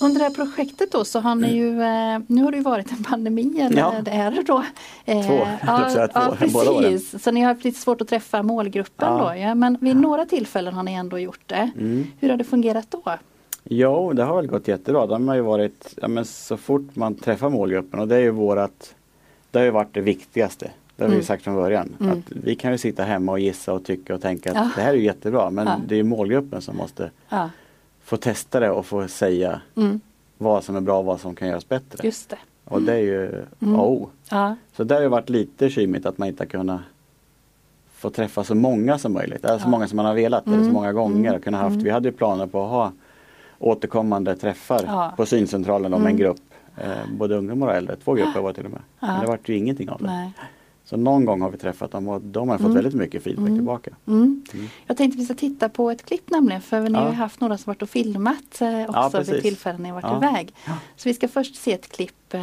Under 0.00 0.18
det 0.18 0.24
här 0.24 0.30
projektet 0.34 0.92
då 0.92 1.04
så 1.04 1.20
har 1.20 1.34
ni 1.34 1.56
ju, 1.56 1.82
eh, 1.82 2.18
nu 2.26 2.42
har 2.42 2.50
det 2.50 2.56
ju 2.56 2.62
varit 2.62 2.90
en 2.92 3.04
pandemi 3.04 3.60
eller 3.60 3.78
Ja. 3.78 3.94
det 4.02 4.10
är 4.10 4.30
det 4.30 4.42
då. 4.42 4.64
Eh, 5.04 5.26
Två, 5.26 5.38
ja, 5.66 6.08
två, 6.12 6.58
åren. 6.58 6.82
precis. 6.82 7.22
Så 7.22 7.30
ni 7.30 7.40
har 7.40 7.48
haft 7.48 7.64
lite 7.64 7.80
svårt 7.80 8.00
att 8.00 8.08
träffa 8.08 8.42
målgruppen 8.42 9.08
Ja. 9.08 9.30
då. 9.34 9.40
Ja. 9.40 9.54
Men 9.54 9.78
vid 9.80 9.96
några 9.96 10.24
tillfällen 10.26 10.74
har 10.74 10.82
ni 10.82 10.94
ändå 10.94 11.18
gjort 11.18 11.40
det. 11.46 11.70
Mm. 11.78 12.06
Hur 12.20 12.28
har 12.30 12.36
det 12.36 12.44
fungerat 12.44 12.86
då? 12.90 13.02
Jo, 13.64 14.12
det 14.12 14.22
har 14.22 14.36
väl 14.36 14.46
gått 14.46 14.68
jättebra. 14.68 15.06
De 15.06 15.28
har 15.28 15.34
ju 15.34 15.40
varit, 15.40 15.94
ja, 16.02 16.08
men 16.08 16.24
så 16.24 16.56
fort 16.56 16.96
man 16.96 17.14
träffar 17.14 17.50
målgruppen 17.50 18.00
och 18.00 18.08
det 18.08 18.16
är 18.16 18.20
ju 18.20 18.30
vårat, 18.30 18.94
det 19.50 19.58
har 19.58 19.64
ju 19.64 19.70
varit 19.70 19.94
det 19.94 20.00
viktigaste. 20.00 20.70
Det 20.96 21.02
har 21.04 21.08
vi 21.08 21.14
Mm. 21.14 21.26
sagt 21.26 21.44
från 21.44 21.54
början. 21.54 21.92
Mm. 22.00 22.12
Att 22.12 22.24
vi 22.28 22.54
kan 22.54 22.72
ju 22.72 22.78
sitta 22.78 23.02
hemma 23.02 23.32
och 23.32 23.40
gissa 23.40 23.72
och 23.72 23.84
tycka 23.84 24.14
och 24.14 24.22
tänka 24.22 24.50
att 24.50 24.56
Ja. 24.56 24.70
det 24.76 24.82
här 24.82 24.90
är 24.92 24.96
jättebra 24.98 25.50
men 25.50 25.66
Ja. 25.66 25.76
det 25.88 25.96
är 25.98 26.02
målgruppen 26.02 26.62
som 26.62 26.76
måste 26.76 27.10
Ja, 27.28 27.50
få 28.06 28.16
testa 28.16 28.60
det 28.60 28.70
och 28.70 28.86
få 28.86 29.08
säga 29.08 29.60
mm, 29.76 30.00
vad 30.38 30.64
som 30.64 30.76
är 30.76 30.80
bra 30.80 30.98
och 30.98 31.04
vad 31.04 31.20
som 31.20 31.34
kan 31.34 31.48
göras 31.48 31.68
bättre. 31.68 32.06
just 32.06 32.28
det. 32.30 32.38
Och 32.64 32.82
det 32.82 32.92
är 32.94 32.98
ju 32.98 33.44
Mm. 33.62 33.80
O. 33.80 34.08
Ja, 34.30 34.56
Så 34.76 34.84
det 34.84 34.94
har 34.94 35.02
ju 35.02 35.08
varit 35.08 35.28
lite 35.28 35.70
kymigt 35.70 36.06
att 36.06 36.18
man 36.18 36.28
inte 36.28 36.42
har 36.42 36.48
kunnat 36.48 36.80
få 37.94 38.10
träffa 38.10 38.44
så 38.44 38.54
många 38.54 38.98
som 38.98 39.12
möjligt. 39.12 39.44
Eller 39.44 39.58
så 39.58 39.64
Ja. 39.66 39.70
många 39.70 39.88
som 39.88 39.96
man 39.96 40.06
har 40.06 40.14
velat 40.14 40.46
eller 40.46 40.56
så 40.56 40.60
Mm. 40.62 40.72
många 40.72 40.92
gånger. 40.92 41.20
Mm. 41.28 41.34
Och 41.34 41.44
kunnat 41.44 41.60
haft. 41.60 41.72
Mm. 41.72 41.84
Vi 41.84 41.90
hade 41.90 42.08
ju 42.08 42.12
planer 42.14 42.46
på 42.46 42.62
att 42.64 42.70
ha 42.70 42.92
återkommande 43.58 44.36
träffar 44.36 44.82
Ja. 44.86 45.12
på 45.16 45.26
syncentralen 45.26 45.94
om 45.94 46.00
Mm. 46.00 46.12
en 46.12 46.16
grupp. 46.18 46.40
Eh, 46.76 46.90
både 47.18 47.36
ungdomar 47.36 47.66
och 47.66 47.74
äldre, 47.74 47.96
två 47.96 48.14
grupper 48.14 48.40
var 48.40 48.48
det 48.48 48.54
till 48.54 48.64
och 48.64 48.70
med. 48.70 48.80
Men 49.00 49.20
det 49.20 49.26
vart 49.26 49.48
ju 49.48 49.56
ingenting 49.56 49.88
av 49.90 49.98
det. 49.98 50.06
nej. 50.06 50.32
Så 50.88 50.96
någon 50.96 51.24
gång 51.24 51.40
har 51.40 51.50
vi 51.50 51.58
träffat 51.58 51.90
dem 51.90 52.08
och 52.08 52.20
de 52.20 52.48
har 52.48 52.56
fått 52.56 52.64
Mm. 52.64 52.74
väldigt 52.74 52.94
mycket 52.94 53.22
feedback 53.22 53.46
Mm. 53.46 53.58
tillbaka. 53.58 53.90
Mm. 54.06 54.44
Mm. 54.54 54.66
Jag 54.86 54.96
tänkte 54.96 55.18
vi 55.18 55.24
ska 55.24 55.34
titta 55.34 55.68
på 55.68 55.90
ett 55.90 56.04
klipp 56.06 56.30
nämligen 56.30 56.62
för 56.62 56.80
ni 56.88 56.94
har 56.98 57.04
Ja. 57.04 57.08
ju 57.10 57.14
haft 57.16 57.40
några 57.40 57.58
som 57.58 57.70
varit 57.70 57.82
och 57.82 57.90
filmat 57.90 58.60
eh, 58.60 58.68
Ja, 58.80 59.06
också 59.06 59.18
vid 59.18 59.26
precis. 59.26 59.42
tillfällen 59.42 59.82
ni 59.82 59.88
har 59.88 60.02
varit 60.02 60.22
Ja. 60.22 60.28
iväg. 60.30 60.54
Ja. 60.66 60.72
Så 60.96 61.08
vi 61.08 61.14
ska 61.14 61.28
först 61.28 61.56
se 61.56 61.72
ett 61.72 61.88
klipp 61.88 62.34
eh, 62.34 62.40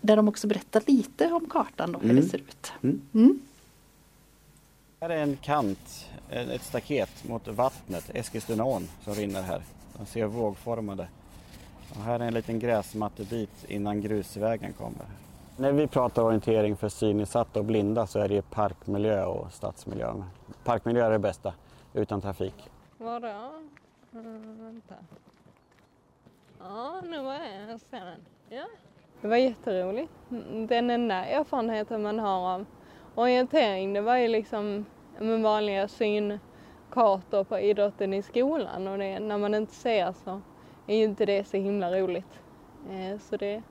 där 0.00 0.16
de 0.16 0.28
också 0.28 0.46
berättar 0.46 0.82
lite 0.86 1.26
om 1.32 1.46
kartan 1.50 1.94
och 1.94 2.02
hur 2.02 2.10
Mm. 2.10 2.22
det 2.24 2.30
ser 2.30 2.38
ut. 2.38 2.72
Mm. 2.82 3.00
Mm. 3.14 3.40
Här 5.00 5.10
är 5.10 5.22
en 5.22 5.36
kant, 5.36 6.06
ett 6.30 6.64
staket 6.64 7.28
mot 7.28 7.48
vattnet, 7.48 8.10
Eskilstunaån 8.14 8.88
som 9.04 9.14
rinner 9.14 9.42
här. 9.42 9.62
De 9.98 10.06
ser 10.06 10.26
vågformade. 10.26 11.08
Och 11.90 12.02
här 12.02 12.20
är 12.20 12.24
en 12.28 12.34
liten 12.34 12.58
gräsmattebit 12.58 13.64
innan 13.68 14.00
grusvägen 14.00 14.72
kommer. 14.72 15.06
När 15.58 15.72
vi 15.72 15.86
pratar 15.86 16.22
orientering 16.22 16.76
för 16.76 16.88
synnedsatta 16.88 17.58
och 17.60 17.64
blinda 17.64 18.06
så 18.06 18.18
är 18.18 18.28
det 18.28 18.50
parkmiljö 18.50 19.24
och 19.24 19.52
stadsmiljö. 19.52 20.14
Parkmiljö 20.64 21.04
är 21.06 21.10
det 21.10 21.18
bästa, 21.18 21.54
utan 21.94 22.20
trafik. 22.20 22.70
Vadå? 22.98 23.52
Mm, 24.12 24.64
vänta. 24.64 24.94
Ja, 26.60 27.00
nu 27.04 27.22
var 27.22 27.34
jag 27.34 27.70
jag 27.70 27.80
ser 27.80 28.04
den. 28.04 28.20
Ja. 28.48 28.64
Det 29.20 29.28
var 29.28 29.36
jätteroligt. 29.36 30.12
Mm, 30.30 30.66
Den 30.66 30.90
enda 30.90 31.14
erfarenheten 31.24 32.02
man 32.02 32.18
har 32.18 32.54
av 32.54 32.64
orientering 33.14 33.92
det 33.92 34.00
var 34.00 34.16
ju 34.16 34.28
liksom 34.28 34.86
med 35.18 35.42
vanliga 35.42 35.88
synkartor 35.88 37.44
på 37.44 37.58
idrotten 37.58 38.14
i 38.14 38.22
skolan 38.22 38.88
och 38.88 38.98
det, 38.98 39.18
när 39.18 39.38
man 39.38 39.54
inte 39.54 39.74
ser 39.74 40.12
så 40.24 40.40
är 40.86 40.96
ju 40.96 41.04
inte 41.04 41.26
det 41.26 41.44
så 41.44 41.56
himla 41.56 41.90
roligt. 42.00 42.40
Eh, 42.90 43.18
Så 43.18 43.36
det, 43.36 43.62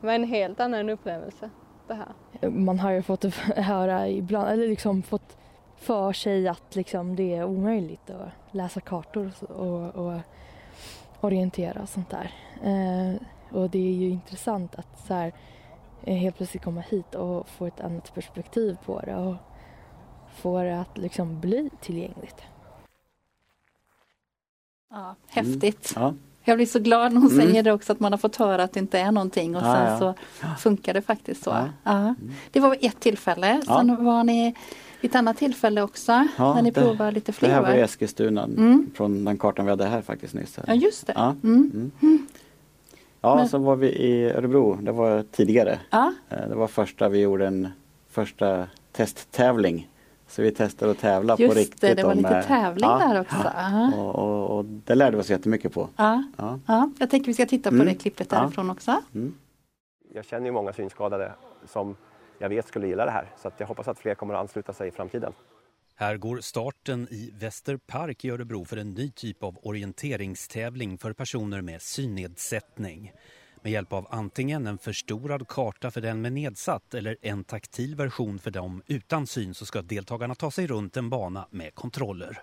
det 0.00 0.06
var 0.06 0.14
en 0.14 0.24
helt 0.24 0.60
annan 0.60 0.88
upplevelse 0.88 1.50
det 1.88 1.94
här. 1.94 2.50
man 2.50 2.78
har 2.78 2.90
ju 2.90 3.02
fått 3.02 3.24
höra 3.56 4.08
ibland, 4.08 4.48
eller 4.48 4.68
liksom 4.68 5.02
fått 5.02 5.36
för 5.76 6.12
sig 6.12 6.48
att 6.48 6.76
liksom 6.76 7.16
det 7.16 7.34
är 7.34 7.44
omöjligt 7.44 8.10
att 8.10 8.54
läsa 8.54 8.80
kartor 8.80 9.30
och, 9.48 9.94
och, 9.94 10.20
orientera 11.20 11.82
och 11.82 11.88
sånt 11.88 12.10
där. 12.10 12.32
Eh, 12.62 13.20
och 13.56 13.70
det 13.70 13.78
är 13.78 13.92
ju 13.92 14.08
intressant 14.10 14.74
att 14.74 15.06
så 15.06 15.14
här, 15.14 15.32
eh, 16.02 16.16
helt 16.16 16.36
plötsligt 16.36 16.62
komma 16.62 16.80
hit 16.80 17.14
och 17.14 17.48
få 17.48 17.66
ett 17.66 17.80
annat 17.80 18.14
perspektiv 18.14 18.76
på 18.84 19.00
det 19.00 19.16
och 19.16 19.34
få 20.34 20.62
det 20.62 20.80
att 20.80 20.98
liksom 20.98 21.40
bli 21.40 21.70
tillgängligt. 21.80 22.42
Ja, 24.90 25.14
häftigt. 25.28 25.92
Ja, 25.96 26.14
Jag 26.48 26.56
blir 26.58 26.66
så 26.66 26.78
glad 26.78 27.12
när 27.12 27.20
hon 27.20 27.30
Mm. 27.32 27.46
säger 27.46 27.62
det 27.62 27.72
också 27.72 27.92
att 27.92 28.00
man 28.00 28.12
har 28.12 28.18
fått 28.18 28.36
höra 28.36 28.62
att 28.62 28.72
det 28.72 28.80
inte 28.80 28.98
är 28.98 29.12
någonting 29.12 29.56
och 29.56 29.62
Ja, 29.62 29.74
sen 29.74 29.84
ja. 29.92 29.98
så 29.98 30.14
funkar 30.62 30.94
det 30.94 31.02
faktiskt 31.02 31.42
så. 31.44 31.50
Ja. 31.50 31.64
Ja. 31.84 32.14
Det 32.50 32.60
var 32.60 32.76
ett 32.80 33.00
tillfälle. 33.00 33.62
Ja. 33.66 33.76
Sen 33.78 34.04
var 34.04 34.24
ni 34.24 34.54
vid 35.00 35.10
ett 35.10 35.14
annat 35.16 35.36
tillfälle 35.36 35.82
också 35.82 36.12
Ja, 36.38 36.54
när 36.54 36.62
ni 36.62 36.70
det- 36.70 36.80
provar 36.80 37.12
lite 37.12 37.26
det 37.26 37.32
fler 37.32 37.48
här 37.50 37.62
var 37.62 37.74
i? 37.74 37.80
Eskilstuna 37.80 38.44
Mm. 38.44 38.90
från 38.94 39.24
den 39.24 39.38
kartan 39.38 39.64
vi 39.64 39.70
hade 39.70 39.84
här 39.86 40.02
faktiskt 40.02 40.34
nyss. 40.34 40.56
Här. 40.56 40.64
Ja 40.68 40.74
just 40.74 41.06
det. 41.06 41.12
Ja. 41.16 41.34
Mm. 41.44 41.90
Mm. 42.02 42.26
Ja, 43.20 43.34
Men- 43.36 43.48
så 43.48 43.58
var 43.58 43.76
vi 43.76 43.88
i 43.88 44.24
Örebro, 44.30 44.78
det 44.82 44.92
var 44.92 45.24
tidigare. 45.32 45.78
Ja. 45.90 46.12
Eh, 46.28 46.48
Det 46.48 46.54
var 46.54 46.68
första 46.68 47.08
vi 47.08 47.18
gjorde 47.20 47.46
en 47.46 47.68
första 48.10 48.66
testtävling 48.92 49.88
Så 50.28 50.42
vi 50.42 50.50
testade 50.52 50.92
att 50.92 50.98
tävla 50.98 51.36
Just 51.38 51.54
på 51.54 51.60
riktigt. 51.60 51.80
det, 51.80 51.94
det 51.94 52.02
var 52.02 52.14
lite 52.14 52.36
eh, 52.36 52.46
tävling 52.46 52.88
ja, 52.90 52.98
där 52.98 53.20
också. 53.20 53.36
Ja. 53.56 53.92
Och, 53.96 54.14
och, 54.14 54.58
och 54.58 54.64
det 54.64 54.94
lärde 54.94 55.16
vi 55.16 55.22
oss 55.22 55.30
jättemycket 55.30 55.72
på. 55.72 55.88
Ja. 55.96 56.24
Ja. 56.36 56.58
Ja. 56.66 56.90
Jag 56.98 57.10
tänker 57.10 57.26
vi 57.26 57.34
ska 57.34 57.46
titta 57.46 57.70
på 57.70 57.74
Mm. 57.74 57.86
det 57.86 57.94
klippet 57.94 58.28
Ja. 58.30 58.40
därifrån 58.40 58.70
också. 58.70 59.02
Jag 60.14 60.24
känner 60.24 60.46
ju 60.46 60.52
många 60.52 60.72
synskadade 60.72 61.32
som 61.66 61.96
jag 62.38 62.48
vet 62.48 62.68
skulle 62.68 62.86
gilla 62.86 63.04
det 63.04 63.10
här 63.10 63.30
så 63.42 63.48
att 63.48 63.60
jag 63.60 63.66
hoppas 63.66 63.88
att 63.88 63.98
fler 63.98 64.14
kommer 64.14 64.34
att 64.34 64.40
ansluta 64.40 64.72
sig 64.72 64.88
i 64.88 64.90
framtiden. 64.90 65.32
Här 65.94 66.16
går 66.16 66.40
starten 66.40 67.08
i 67.10 67.32
Västerpark 67.40 68.24
i 68.24 68.30
Örebro 68.30 68.64
för 68.64 68.76
en 68.76 68.90
ny 68.94 69.10
typ 69.10 69.42
av 69.42 69.58
orienteringstävling 69.62 70.98
för 70.98 71.12
personer 71.12 71.60
med 71.60 71.82
synnedsättning. 71.82 73.12
Med 73.62 73.72
hjälp 73.72 73.92
av 73.92 74.06
antingen 74.10 74.66
en 74.66 74.78
förstorad 74.78 75.48
karta 75.48 75.90
för 75.90 76.00
den 76.00 76.20
med 76.20 76.32
nedsatt 76.32 76.94
eller 76.94 77.16
en 77.22 77.44
taktil 77.44 77.96
version 77.96 78.38
för 78.38 78.50
dem 78.50 78.82
utan 78.86 79.26
syn 79.26 79.54
så 79.54 79.66
ska 79.66 79.82
deltagarna 79.82 80.34
ta 80.34 80.50
sig 80.50 80.66
runt 80.66 80.96
en 80.96 81.10
bana 81.10 81.46
med 81.50 81.74
kontroller. 81.74 82.42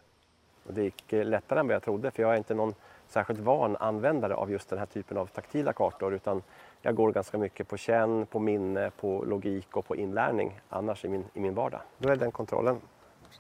Det 0.67 0.83
gick 0.83 1.13
eh, 1.13 1.25
lättare 1.25 1.59
än 1.59 1.67
vad 1.67 1.75
jag 1.75 1.83
trodde 1.83 2.11
för 2.11 2.23
jag 2.23 2.33
är 2.33 2.37
inte 2.37 2.53
någon 2.53 2.73
särskilt 3.07 3.39
van 3.39 3.75
användare 3.75 4.35
av 4.35 4.51
just 4.51 4.69
den 4.69 4.79
här 4.79 4.85
typen 4.85 5.17
av 5.17 5.25
taktila 5.25 5.73
kartor 5.73 6.13
utan 6.13 6.41
jag 6.81 6.95
går 6.95 7.11
ganska 7.11 7.37
mycket 7.37 7.67
på 7.67 7.77
känn, 7.77 8.25
på 8.25 8.39
minne, 8.39 8.91
på 8.99 9.23
logik 9.27 9.77
och 9.77 9.87
på 9.87 9.95
inlärning 9.95 10.59
annars 10.69 11.05
i 11.05 11.07
min, 11.07 11.25
i 11.33 11.39
min 11.39 11.55
vardag. 11.55 11.81
Då 11.97 12.09
är 12.09 12.15
den 12.15 12.31
kontrollen 12.31 12.81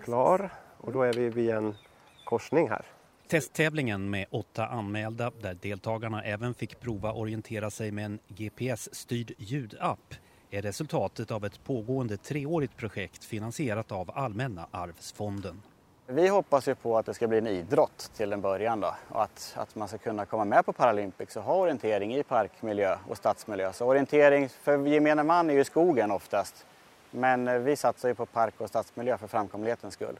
klar 0.03 0.49
och 0.77 0.91
då 0.91 1.01
är 1.01 1.13
vi 1.13 1.29
vid 1.29 1.49
en 1.49 1.75
korsning 2.25 2.69
här. 2.69 2.85
Testtävlingen 3.27 4.09
med 4.09 4.25
åtta 4.29 4.67
anmälda 4.67 5.31
där 5.41 5.53
deltagarna 5.61 6.23
även 6.23 6.53
fick 6.53 6.79
prova 6.79 7.13
orientera 7.13 7.71
sig 7.71 7.91
med 7.91 8.05
en 8.05 8.19
GPS-styrd 8.27 9.31
ljudapp 9.37 10.13
är 10.49 10.61
resultatet 10.61 11.31
av 11.31 11.45
ett 11.45 11.63
pågående 11.63 12.17
treårigt 12.17 12.77
projekt 12.77 13.25
finansierat 13.25 13.91
av 13.91 14.11
Allmänna 14.15 14.67
arvsfonden. 14.71 15.61
Vi 16.07 16.27
hoppas 16.27 16.67
ju 16.67 16.75
på 16.75 16.97
att 16.97 17.05
det 17.05 17.13
ska 17.13 17.27
bli 17.27 17.37
en 17.37 17.47
idrott 17.47 18.11
till 18.15 18.33
en 18.33 18.41
början 18.41 18.79
då 18.79 18.95
och 19.09 19.23
att, 19.23 19.53
att 19.57 19.75
man 19.75 19.87
ska 19.87 19.97
kunna 19.97 20.25
komma 20.25 20.45
med 20.45 20.65
på 20.65 20.73
Paralympics 20.73 21.35
och 21.37 21.43
ha 21.43 21.55
orientering 21.55 22.15
i 22.15 22.23
parkmiljö 22.23 22.97
och 23.07 23.17
stadsmiljö. 23.17 23.73
Så 23.73 23.85
orientering 23.85 24.49
för 24.49 24.87
gemene 24.87 25.23
man 25.23 25.49
är 25.49 25.53
ju 25.53 25.63
skogen 25.63 26.11
oftast. 26.11 26.65
Men 27.11 27.63
vi 27.63 27.75
satsar 27.75 28.09
ju 28.09 28.15
på 28.15 28.25
park 28.25 28.53
och 28.57 28.69
stadsmiljö 28.69 29.17
för 29.17 29.27
framkomlighetens 29.27 29.93
skull. 29.93 30.19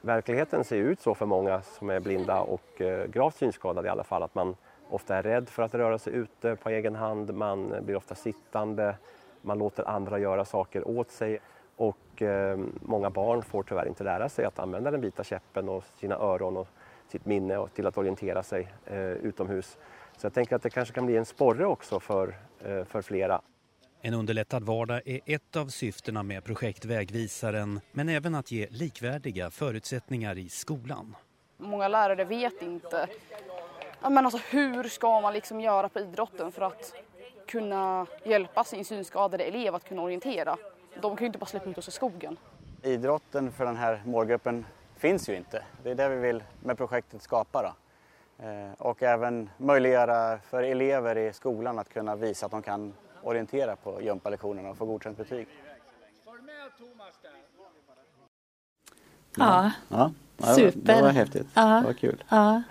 Verkligheten 0.00 0.64
ser 0.64 0.76
ut 0.76 1.00
så 1.00 1.14
för 1.14 1.26
många 1.26 1.62
som 1.62 1.90
är 1.90 2.00
blinda 2.00 2.40
och 2.40 2.80
eh, 2.80 3.06
gravt 3.06 3.36
synskadade 3.36 3.88
i 3.88 3.90
alla 3.90 4.04
fall 4.04 4.22
att 4.22 4.34
man 4.34 4.56
ofta 4.90 5.16
är 5.16 5.22
rädd 5.22 5.48
för 5.48 5.62
att 5.62 5.74
röra 5.74 5.98
sig 5.98 6.12
ute 6.12 6.56
på 6.56 6.68
egen 6.68 6.94
hand, 6.94 7.34
man 7.34 7.74
blir 7.80 7.96
ofta 7.96 8.14
sittande, 8.14 8.96
man 9.42 9.58
låter 9.58 9.88
andra 9.88 10.18
göra 10.18 10.44
saker 10.44 10.88
åt 10.88 11.10
sig 11.10 11.38
och 11.76 12.22
eh, 12.22 12.58
många 12.80 13.10
barn 13.10 13.42
får 13.42 13.62
tyvärr 13.62 13.88
inte 13.88 14.04
lära 14.04 14.28
sig 14.28 14.44
att 14.44 14.58
använda 14.58 14.90
den 14.90 15.00
vita 15.00 15.24
käppen 15.24 15.68
och 15.68 15.84
sina 15.84 16.14
öron 16.14 16.56
och 16.56 16.68
sitt 17.08 17.26
minne 17.26 17.66
till 17.74 17.86
att 17.86 17.98
orientera 17.98 18.42
sig 18.42 18.68
eh, 18.86 19.00
utomhus. 19.00 19.78
Så 20.16 20.26
jag 20.26 20.34
tänker 20.34 20.56
att 20.56 20.62
det 20.62 20.70
kanske 20.70 20.94
kan 20.94 21.06
bli 21.06 21.16
en 21.16 21.24
sporre 21.24 21.66
också 21.66 22.00
för, 22.00 22.34
för 22.84 23.02
flera. 23.02 23.40
En 24.02 24.14
underlättad 24.14 24.62
vardag 24.64 25.02
är 25.04 25.20
ett 25.26 25.56
av 25.56 25.66
syftena 25.66 26.22
med 26.22 26.44
projekt 26.44 26.84
Vägvisaren 26.84 27.80
men 27.92 28.08
även 28.08 28.34
att 28.34 28.50
ge 28.50 28.66
likvärdiga 28.70 29.50
förutsättningar 29.50 30.38
i 30.38 30.48
skolan. 30.48 31.16
Många 31.56 31.88
lärare 31.88 32.24
vet 32.24 32.62
inte 32.62 33.08
men 34.02 34.18
alltså, 34.18 34.40
hur 34.50 34.84
ska 34.84 35.20
man 35.20 35.32
liksom 35.32 35.60
göra 35.60 35.88
på 35.88 36.00
idrotten 36.00 36.52
för 36.52 36.62
att 36.62 36.94
kunna 37.46 38.06
hjälpa 38.24 38.64
sin 38.64 38.84
synskadade 38.84 39.44
elev 39.44 39.74
att 39.74 39.88
kunna 39.88 40.02
orientera. 40.02 40.56
De 41.00 41.16
kan 41.16 41.24
ju 41.24 41.26
inte 41.26 41.38
bara 41.38 41.46
släppa 41.46 41.70
ut 41.70 41.78
oss 41.78 41.88
i 41.88 41.90
skogen. 41.90 42.36
Idrotten 42.82 43.52
för 43.52 43.64
den 43.64 43.76
här 43.76 44.02
målgruppen 44.06 44.66
finns 44.96 45.28
ju 45.28 45.36
inte. 45.36 45.62
Det 45.82 45.90
är 45.90 45.94
det 45.94 46.08
vi 46.08 46.16
vill 46.16 46.42
med 46.62 46.76
projektet 46.76 47.22
skapa. 47.22 47.62
Då. 47.62 47.74
Eh, 48.46 48.72
Och 48.78 49.02
även 49.02 49.50
möjliggöra 49.56 50.38
för 50.38 50.62
elever 50.62 51.18
i 51.18 51.32
skolan 51.32 51.78
att 51.78 51.88
kunna 51.88 52.16
visa 52.16 52.46
att 52.46 52.52
de 52.52 52.62
kan 52.62 52.94
orientera 53.28 53.76
på 53.76 54.02
gympalektionerna 54.02 54.68
och 54.70 54.76
få 54.76 54.84
godkänt 54.86 55.16
betyg. 55.16 55.46
Ja, 59.36 59.44
Ja, 59.44 59.70
ja, 59.88 60.10
det 60.36 60.46
var- 60.46 60.54
Super. 60.54 60.96
Det 60.96 61.02
var 61.02 61.10
häftigt. 61.10 61.46
Ja. 61.54 61.62
Det 61.80 61.86
var 61.86 61.92
kul. 61.92 62.24
ja. 62.28 62.62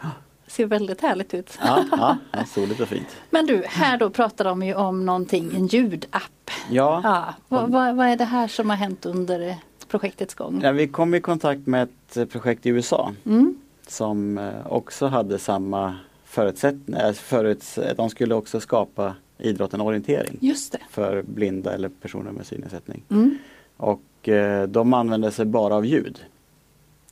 Ser 0.47 0.65
väldigt 0.65 1.01
härligt 1.01 1.33
ut. 1.33 1.59
Ja, 1.61 1.83
ja, 1.91 2.17
ja, 2.31 2.45
soligt 2.45 2.79
och 2.79 2.87
fint. 2.87 3.07
Men 3.29 3.45
du, 3.45 3.63
här 3.67 3.97
då 3.97 4.09
pratar 4.09 4.45
de 4.45 4.63
ju 4.63 4.75
om 4.75 5.05
någonting, 5.05 5.51
en 5.55 5.67
ljudapp. 5.67 6.51
Ja, 6.69 7.01
Ja, 7.03 7.33
vad, 7.47 7.71
vad, 7.71 7.95
vad 7.95 8.07
är 8.07 8.15
det 8.15 8.23
här 8.25 8.47
som 8.47 8.69
har 8.69 8.77
hänt 8.77 9.05
under 9.05 9.47
eh, 9.49 9.55
projektets 9.87 10.33
gång? 10.33 10.61
Ja, 10.63 10.71
vi 10.71 10.87
kom 10.87 11.13
i 11.15 11.21
kontakt 11.21 11.67
med 11.67 11.83
ett 11.83 12.17
eh, 12.17 12.25
projekt 12.25 12.65
i 12.65 12.69
USA 12.69 13.13
Mm. 13.25 13.61
som 13.87 14.37
eh, 14.37 14.67
också 14.67 15.07
hade 15.07 15.39
samma 15.39 15.95
förutsättningar. 16.23 17.13
Föruts 17.13 17.79
de 17.97 18.09
skulle 18.09 18.35
också 18.35 18.59
skapa 18.59 19.15
idrotten 19.37 19.81
orientering 19.81 20.37
Just 20.41 20.71
det. 20.71 20.79
för 20.89 21.21
blinda 21.21 21.73
eller 21.73 21.89
personer 21.89 22.31
med 22.31 22.45
synnedsättning. 22.45 23.03
Mm. 23.09 23.37
Och 23.77 24.29
eh, 24.29 24.67
de 24.67 24.93
använde 24.93 25.31
sig 25.31 25.45
bara 25.45 25.75
av 25.75 25.85
ljud. 25.85 26.19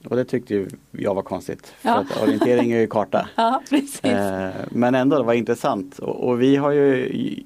Och 0.10 0.16
det 0.16 0.26
tyckte 0.26 0.68
jag 0.92 1.16
var 1.16 1.22
konstigt. 1.22 1.68
För 1.68 1.90
Ja. 1.90 1.96
att 1.96 2.22
orientering 2.24 2.72
är 2.72 2.80
ju 2.80 2.88
karta. 2.88 3.30
Ja. 3.36 3.62
Eh, 4.04 4.50
men 4.72 4.96
ändå, 4.96 5.18
det 5.18 5.24
var 5.24 5.34
intressant. 5.34 6.00
Och, 6.00 6.28
och 6.30 6.42
vi 6.42 6.56
har 6.56 6.72
ju 6.72 7.44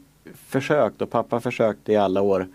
försökt 0.48 1.02
och 1.02 1.10
pappa 1.10 1.40
försökte 1.40 1.92
i 1.94 1.96
alla 1.98 2.22
år 2.22 2.48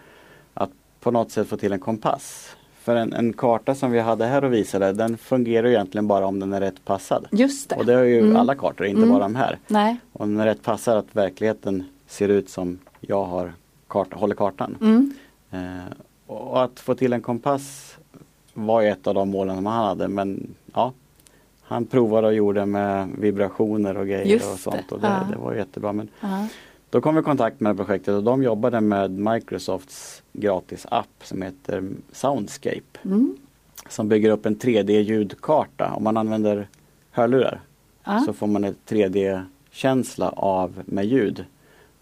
att 0.54 0.70
på 1.00 1.10
något 1.10 1.30
sätt 1.30 1.48
få 1.48 1.56
till 1.56 1.72
en 1.72 1.78
kompass. 1.78 2.56
För 2.82 2.96
en, 2.96 3.12
en 3.12 3.32
karta 3.32 3.74
som 3.74 3.90
vi 3.90 4.00
hade 4.00 4.26
här 4.26 4.44
och 4.44 4.52
visade 4.52 4.92
den 4.92 5.18
fungerar 5.18 5.66
ju 5.68 5.74
egentligen 5.74 6.06
bara 6.06 6.26
om 6.26 6.40
den 6.40 6.52
är 6.52 6.60
rätt 6.60 6.84
passad. 6.84 7.26
Just 7.32 7.68
det. 7.68 7.76
Och 7.76 7.86
det 7.86 7.94
är 7.94 8.04
ju 8.04 8.18
Mm. 8.20 8.36
alla 8.36 8.54
kartor, 8.54 8.86
inte 8.86 8.98
Mm. 9.02 9.10
bara 9.10 9.22
de 9.22 9.34
här. 9.36 9.58
Nej. 9.66 9.96
Och 10.12 10.26
den 10.28 10.40
är 10.40 10.44
rätt 10.46 10.62
passad 10.62 10.98
att 10.98 11.16
verkligheten 11.16 11.84
ser 12.06 12.28
ut 12.28 12.48
som 12.48 12.78
jag 13.00 13.24
har 13.24 13.52
kart, 13.88 14.12
håller 14.14 14.34
kartan. 14.34 14.76
Mm. 14.80 15.14
Eh, 15.50 15.92
och 16.26 16.62
att 16.64 16.80
få 16.80 16.94
till 16.94 17.12
en 17.12 17.22
kompass 17.22 17.96
var 18.54 18.82
ett 18.82 19.06
av 19.06 19.14
de 19.14 19.30
målen 19.30 19.56
som 19.56 19.66
han 19.66 19.84
hade 19.86 20.08
men 20.08 20.54
ja 20.74 20.92
Han 21.62 21.86
provade 21.86 22.26
och 22.26 22.34
gjorde 22.34 22.66
med 22.66 23.08
vibrationer 23.18 23.96
och 23.96 24.06
grejer 24.06 24.24
Just 24.26 24.52
och 24.52 24.58
sånt 24.58 24.92
och 24.92 25.00
det, 25.00 25.06
ja. 25.06 25.26
det 25.30 25.36
var 25.36 25.54
jättebra. 25.54 25.92
Men 25.92 26.08
Ja. 26.20 26.48
då 26.90 27.00
kom 27.00 27.14
vi 27.14 27.20
i 27.20 27.24
kontakt 27.24 27.60
med 27.60 27.76
projektet 27.76 28.14
och 28.14 28.22
de 28.22 28.42
jobbade 28.42 28.80
med 28.80 29.10
Microsofts 29.10 30.22
gratis 30.32 30.86
app 30.90 31.22
som 31.22 31.42
heter 31.42 31.90
Soundscape. 32.12 32.98
Mm. 33.04 33.36
Som 33.88 34.08
bygger 34.08 34.30
upp 34.30 34.46
en 34.46 34.56
3D 34.56 35.00
ljudkarta. 35.00 35.92
Om 35.96 36.04
man 36.04 36.16
använder 36.16 36.68
hörlurar 37.10 37.60
Ja. 38.04 38.22
så 38.26 38.32
får 38.32 38.46
man 38.46 38.64
en 38.64 38.74
3D-känsla 38.86 40.28
av 40.28 40.82
med 40.84 41.04
ljud 41.06 41.44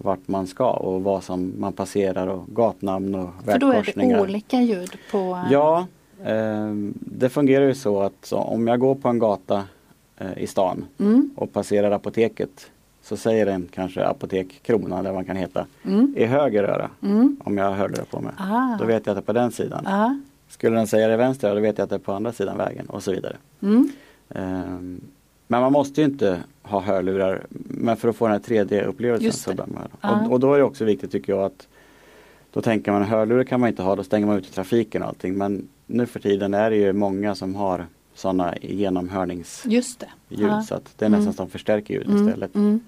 vart 0.02 0.28
man 0.28 0.46
ska 0.46 0.70
och 0.70 1.02
vad 1.02 1.24
som 1.24 1.52
man 1.58 1.72
passerar 1.72 2.26
och 2.26 2.44
gatnamn 2.46 3.14
och 3.14 3.30
För 3.44 3.58
då 3.58 3.68
är 3.68 3.72
vägkorsningar. 3.72 4.16
det 4.16 4.22
olika 4.22 4.60
ljud 4.60 4.90
på... 5.10 5.40
Ja, 5.50 5.86
eh, 6.24 6.72
det 6.94 7.28
fungerar 7.28 7.64
ju 7.66 7.74
så 7.74 8.00
att 8.02 8.12
så 8.22 8.36
om 8.38 8.66
jag 8.68 8.80
går 8.80 8.94
på 8.94 9.08
en 9.08 9.18
gata 9.18 9.64
eh, 10.18 10.38
i 10.38 10.46
stan 10.46 10.84
Mm. 10.98 11.30
och 11.36 11.52
passerar 11.52 11.90
apoteket 11.90 12.70
så 13.02 13.16
säger 13.16 13.46
den 13.46 13.68
kanske 13.74 14.04
apotek 14.04 14.60
Krona 14.62 14.98
eller 14.98 15.10
vad 15.10 15.14
man 15.18 15.24
kan 15.24 15.36
heta 15.36 15.66
Mm. 15.84 16.14
i 16.16 16.24
höger 16.24 16.62
öra 16.64 16.90
Mm. 17.02 17.36
om 17.44 17.58
jag 17.58 17.64
har 17.64 17.72
hörlurar 17.74 18.04
på 18.04 18.20
mig. 18.20 18.32
Ah. 18.38 18.76
Då 18.78 18.84
vet 18.84 19.06
jag 19.06 19.12
att 19.12 19.16
det 19.16 19.20
är 19.22 19.26
på 19.26 19.32
den 19.32 19.50
sidan. 19.52 19.82
Ja. 19.86 20.18
Skulle 20.48 20.76
den 20.76 20.86
säga 20.86 21.08
det 21.08 21.14
i 21.14 21.16
vänster 21.16 21.48
öra 21.48 21.54
då 21.54 21.60
vet 21.60 21.78
jag 21.78 21.84
att 21.84 21.90
det 21.90 21.96
är 21.96 22.00
på 22.00 22.12
andra 22.12 22.32
sidan 22.32 22.56
vägen 22.58 22.86
och 22.86 23.02
så 23.02 23.12
vidare. 23.12 23.36
Mm. 23.62 23.88
Men 25.52 25.60
man 25.60 25.72
måste 25.72 26.00
ju 26.00 26.04
inte 26.06 26.38
ha 26.62 26.80
hörlurar 26.80 27.46
men 27.68 27.96
för 27.96 28.08
att 28.08 28.16
få 28.16 28.26
den 28.28 28.32
här 28.32 28.40
3D-upplevelsen 28.64 29.22
Just 29.24 29.42
så 29.42 29.54
bör 29.54 29.66
man. 29.66 29.88
Ja. 30.00 30.20
och, 30.26 30.32
och 30.32 30.40
då 30.40 30.54
är 30.54 30.58
det 30.58 30.64
också 30.64 30.84
viktigt 30.84 31.12
tycker 31.12 31.32
jag 31.32 31.42
att 31.44 31.68
då 32.52 32.60
tänker 32.62 32.92
man 32.92 33.02
hörlurar 33.02 33.44
kan 33.44 33.60
man 33.60 33.68
inte 33.68 33.82
ha, 33.82 33.96
då 33.96 34.04
stänger 34.04 34.26
man 34.26 34.38
ut 34.38 34.52
trafiken 34.52 35.02
och 35.02 35.08
allting. 35.08 35.38
Men 35.38 35.68
nu 35.86 36.06
för 36.06 36.20
tiden 36.20 36.54
är 36.54 36.70
det 36.70 36.76
ju 36.76 36.92
många 36.92 37.34
som 37.34 37.54
har 37.54 37.86
sådana 38.14 38.54
genomhörningsljud 38.60 39.72
Just 39.74 40.00
det. 40.00 40.08
Ja. 40.28 40.62
så 40.62 40.74
att 40.74 40.92
det 40.98 41.04
är 41.04 41.06
Mm. 41.06 41.18
nästan 41.18 41.34
som 41.34 41.50
förstärker 41.50 41.94
ljud 41.94 42.06
Mm. 42.10 42.26
istället. 42.28 42.54
Mm. 42.54 42.80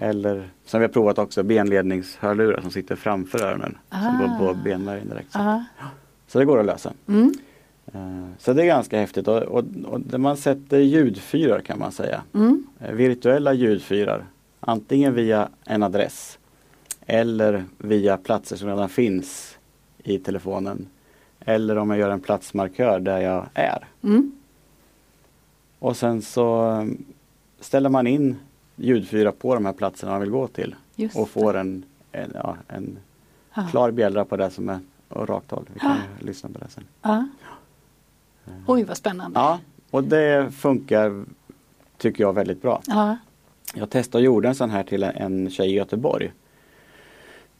Eller 0.00 0.48
som 0.66 0.80
vi 0.80 0.86
har 0.86 0.92
provat 0.92 1.18
också 1.18 1.42
benledningshörlurar 1.42 2.60
som 2.60 2.70
sitter 2.70 2.96
framför 2.96 3.42
öronen. 3.42 3.78
Som 3.90 3.98
Ah. 4.00 4.18
går 4.38 4.38
på 4.54 4.54
benmärgen 4.64 5.08
direkt. 5.08 5.32
Så. 5.32 5.38
Ja. 5.38 5.64
så 6.28 6.38
det 6.38 6.44
går 6.44 6.60
att 6.60 6.66
lösa. 6.66 6.92
Eh, 7.92 8.24
Så 8.38 8.52
det 8.52 8.62
är 8.62 8.66
ganska 8.66 8.98
häftigt 9.00 9.28
och, 9.28 9.42
och, 9.42 9.64
och 9.86 10.20
man 10.20 10.36
sätter 10.36 10.78
ljudfyrar 10.78 11.60
kan 11.60 11.78
man 11.78 11.92
säga. 11.92 12.22
Mm. 12.34 12.66
Eh, 12.80 12.92
Virtuella 12.92 13.52
ljudfyrar. 13.52 14.24
Antingen 14.60 15.14
via 15.14 15.48
en 15.64 15.82
adress 15.82 16.38
eller 17.06 17.64
via 17.78 18.16
platser 18.16 18.56
som 18.56 18.68
redan 18.68 18.88
finns 18.88 19.58
i 20.02 20.18
telefonen. 20.18 20.86
Eller 21.40 21.76
om 21.76 21.90
jag 21.90 21.98
gör 21.98 22.10
en 22.10 22.20
platsmarkör 22.20 23.00
där 23.00 23.18
jag 23.20 23.46
är. 23.54 23.84
Mm. 24.02 24.32
Och 25.78 25.96
sen 25.96 26.22
så 26.22 26.70
eh, 26.70 26.84
ställer 27.60 27.88
man 27.90 28.06
in 28.06 28.36
ljudfyrar 28.76 29.30
på 29.30 29.54
de 29.54 29.66
här 29.66 29.72
platserna 29.72 30.12
man 30.12 30.20
vill 30.20 30.30
gå 30.30 30.46
till. 30.46 30.74
Just 30.96 31.16
och 31.16 31.28
får 31.28 31.56
en, 31.56 31.82
en, 32.12 32.32
ja, 32.34 32.56
en 32.68 32.98
klar 33.70 33.90
bjällra 33.90 34.24
på 34.24 34.36
det 34.36 34.50
som 34.50 34.68
är 34.68 34.78
och 35.08 35.28
rakt 35.28 35.50
håll. 35.50 35.64
Vi 35.74 35.80
kan 35.80 35.96
lyssna 36.20 36.48
på 36.48 36.58
det 36.58 36.68
sen. 36.68 36.84
Ja. 37.02 37.28
Oj 38.66 38.84
vad 38.84 38.96
spännande. 38.96 39.40
Ja, 39.40 39.58
och 39.90 40.04
det 40.04 40.50
funkar 40.54 41.24
tycker 41.98 42.24
jag 42.24 42.32
väldigt 42.32 42.62
bra. 42.62 42.80
Ja. 42.86 43.16
Jag 43.74 43.90
testade 43.90 44.22
och 44.22 44.24
gjorde 44.24 44.48
en 44.48 44.54
sån 44.54 44.70
här 44.70 44.82
till 44.82 45.02
en 45.02 45.50
tjej 45.50 45.70
i 45.70 45.74
Göteborg. 45.74 46.32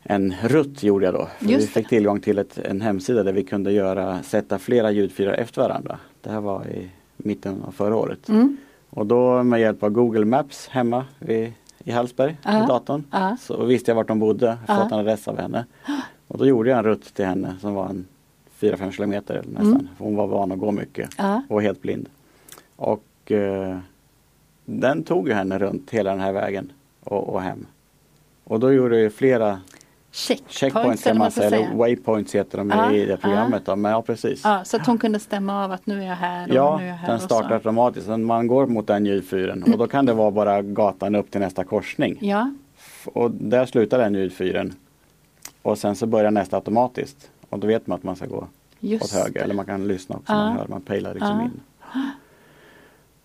En 0.03 0.35
rutt 0.43 0.83
gjorde 0.83 1.05
jag 1.05 1.15
då. 1.15 1.29
Vi 1.41 1.67
fick 1.67 1.89
tillgång 1.89 2.21
till 2.21 2.39
ett, 2.39 2.59
en 2.59 2.81
hemsida 2.81 3.23
där 3.23 3.33
vi 3.33 3.45
kunde 3.45 3.73
göra, 3.73 4.23
sätta 4.23 4.59
flera 4.59 4.91
ljudfiler 4.91 5.33
efter 5.33 5.63
varandra. 5.63 5.99
Det 6.23 6.31
här 6.31 6.41
var 6.41 6.67
i 6.67 6.91
mitten 7.17 7.63
av 7.63 7.73
förra 7.73 7.97
året. 7.97 8.29
Mm. 8.29 8.57
Och 8.91 9.07
då 9.07 9.43
med 9.43 9.61
hjälp 9.61 9.83
av 9.83 9.91
Google 9.91 10.25
Maps 10.25 10.69
hemma 10.69 11.05
vid, 11.19 11.53
i 11.85 11.91
Hallsberg, 11.91 12.37
i 12.43 12.67
datorn, 12.69 13.05
Ja. 13.11 13.37
så 13.41 13.65
visste 13.65 13.91
jag 13.91 13.97
vart 13.97 14.09
de 14.09 14.19
bodde, 14.19 14.59
fått 14.67 14.93
en 14.93 14.99
adress 14.99 15.29
av 15.29 15.39
henne. 15.41 15.65
Och 16.29 16.39
då 16.39 16.47
gjorde 16.47 16.71
jag 16.71 16.79
en 16.79 16.85
rutt 16.85 17.15
till 17.15 17.25
henne 17.25 17.55
som 17.61 17.75
var 17.75 17.89
en 17.89 18.07
4-5 18.73 18.91
kilometer 18.91 19.35
eller 19.35 19.51
nästan. 19.51 19.67
Mm. 19.73 19.89
Hon 19.99 20.17
var 20.17 20.27
van 20.27 20.53
att 20.53 20.59
gå 20.59 20.71
mycket 20.71 21.11
Ja. 21.19 21.43
och 21.49 21.63
helt 21.63 21.83
blind. 21.83 22.09
Och 22.77 23.33
eh, 23.33 23.79
den 24.65 25.03
tog 25.03 25.29
henne 25.29 25.59
runt 25.59 25.91
hela 25.91 26.11
den 26.11 26.21
här 26.21 26.33
vägen 26.33 26.73
och, 27.05 27.29
och 27.29 27.43
hem. 27.43 27.67
Och 28.45 28.61
då 28.61 28.73
gjorde 28.73 29.01
jag 29.01 29.13
flera 29.13 29.61
Checkpoints, 30.11 30.55
checkpoints 30.59 31.03
kan 31.05 31.19
man 31.19 31.31
säga, 31.31 31.47
eller 31.47 31.75
waypoints 31.77 32.35
heter 32.35 32.59
de 32.59 32.71
Ja, 32.71 32.93
i 32.93 33.07
det 33.07 33.17
programmet. 33.17 33.67
Då. 33.67 33.77
Men 33.77 33.93
ja 33.93 34.03
precis. 34.03 34.41
Ja, 34.45 34.65
så 34.65 34.77
att 34.77 34.87
hon 34.87 34.99
kunde 34.99 35.19
stämma 35.19 35.65
av 35.65 35.73
att 35.73 35.87
nu 35.87 36.03
är 36.03 36.07
jag 36.07 36.15
här 36.17 36.49
och 36.49 36.55
Ja, 36.55 36.77
nu 36.79 36.85
är 36.85 36.89
jag 36.89 36.95
här. 36.97 37.09
den 37.09 37.21
startar 37.21 37.55
automatiskt. 37.55 38.09
Man 38.09 38.47
går 38.47 38.67
mot 38.67 38.87
den 38.87 39.07
ljudfyren 39.07 39.63
och 39.63 39.79
då 39.79 39.87
kan 39.87 40.07
det 40.07 40.13
vara 40.13 40.31
bara 40.31 40.63
gatan 40.63 41.15
upp 41.15 41.31
till 41.31 41.41
nästa 41.41 41.65
korsning. 41.65 42.19
Ja, 42.21 42.51
Och 43.07 43.31
där 43.31 43.67
slutar 43.67 43.99
den 43.99 44.15
ljudfyren. 44.15 44.75
Och 45.63 45.79
sen 45.79 45.97
så 45.97 46.07
börjar 46.07 46.31
nästa 46.31 46.57
automatiskt. 46.57 47.31
Och 47.49 47.59
då 47.59 47.67
vet 47.67 47.87
man 47.87 47.97
att 47.99 48.03
man 48.05 48.17
ska 48.17 48.27
gå 48.27 48.47
just 48.81 49.05
åt 49.05 49.23
höger. 49.23 49.43
Eller 49.43 49.55
man 49.55 49.67
kan 49.67 49.89
lyssna 49.89 50.17
också. 50.17 50.33
Ja. 50.33 50.39
Man 50.39 50.57
hör, 50.57 50.67
man 50.69 50.81
pejlar 50.81 51.15
liksom 51.15 51.39
Ja. 51.39 51.45
in. 51.45 51.61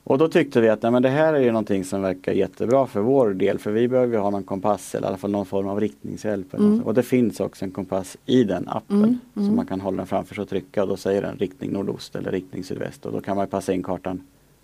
Och 0.04 0.18
då 0.18 0.28
tyckte 0.28 0.62
vi 0.62 0.70
att 0.70 0.82
nej, 0.82 0.92
men 0.92 1.02
det 1.02 1.10
här 1.10 1.34
är 1.34 1.40
ju 1.40 1.52
någonting 1.52 1.84
som 1.86 2.02
verkar 2.02 2.32
jättebra 2.32 2.88
för 2.88 3.00
vår 3.02 3.30
del. 3.34 3.60
För 3.60 3.72
vi 3.72 3.88
behöver 3.88 4.14
ju 4.14 4.20
ha 4.20 4.30
någon 4.30 4.44
kompass 4.44 4.96
eller 4.96 5.08
i 5.08 5.10
alla 5.10 5.18
fall 5.18 5.32
någon 5.32 5.46
form 5.46 5.68
av 5.68 5.80
riktningshjälp. 5.80 6.54
Mm. 6.54 6.82
Och 6.84 6.94
det 6.94 7.04
finns 7.04 7.40
också 7.40 7.66
en 7.66 7.72
kompass 7.72 8.18
i 8.26 8.44
den 8.44 8.68
appen. 8.70 8.98
Mm, 9.04 9.20
Så 9.34 9.40
mm. 9.42 9.56
man 9.56 9.66
kan 9.66 9.82
hålla 9.82 9.98
den 9.98 10.08
framför 10.08 10.36
sig 10.36 10.42
och 10.42 10.50
trycka 10.50 10.82
och 10.84 10.88
då 10.90 10.98
säger 10.98 11.22
den 11.22 11.38
riktning 11.38 11.72
nordost 11.72 12.16
eller 12.16 12.32
riktning 12.32 12.64
sydväst. 12.64 13.06
Och 13.06 13.12
då 13.12 13.22
kan 13.22 13.38
man 13.38 13.48
passa 13.48 13.74
in 13.74 13.84
kartan 13.84 14.22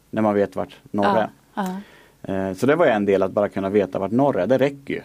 när 0.09 0.21
man 0.21 0.33
vet 0.35 0.55
vart 0.55 0.75
norr 0.91 1.05
är. 1.17 1.29
ja. 1.55 1.67
Eh, 2.33 2.53
Så 2.53 2.65
det 2.65 2.75
var 2.75 2.85
en 2.85 3.05
del 3.05 3.23
att 3.23 3.31
bara 3.31 3.49
kunna 3.49 3.69
veta 3.69 3.99
vart 3.99 4.11
norr 4.11 4.39
är, 4.39 4.47
det 4.47 4.57
räcker 4.57 4.93
ju. 4.93 5.01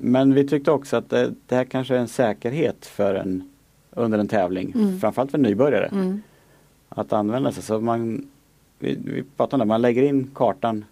Men 0.00 0.34
vi 0.34 0.46
tyckte 0.48 0.70
också 0.70 0.96
att 0.96 1.10
det, 1.10 1.34
det 1.46 1.54
här 1.56 1.64
kanske 1.64 1.94
är 1.94 1.98
en 1.98 2.08
säkerhet 2.08 2.86
för 2.86 3.14
en 3.14 3.48
under 3.90 4.18
en 4.18 4.28
tävling, 4.28 4.72
Mm. 4.74 4.98
framförallt 5.00 5.30
för 5.30 5.38
nybörjare. 5.38 5.86
Mm. 5.86 6.22
Att 6.88 7.12
använda 7.12 7.52
sig. 7.52 7.62
Så 7.62 7.80
man, 7.80 8.26
vi, 8.78 8.98
vi 9.04 9.24
pratade 9.36 9.54
om 9.62 9.68
det, 9.68 9.72
man 9.72 9.82
lägger 9.82 10.02
in 10.02 10.30
kartan 10.34 10.84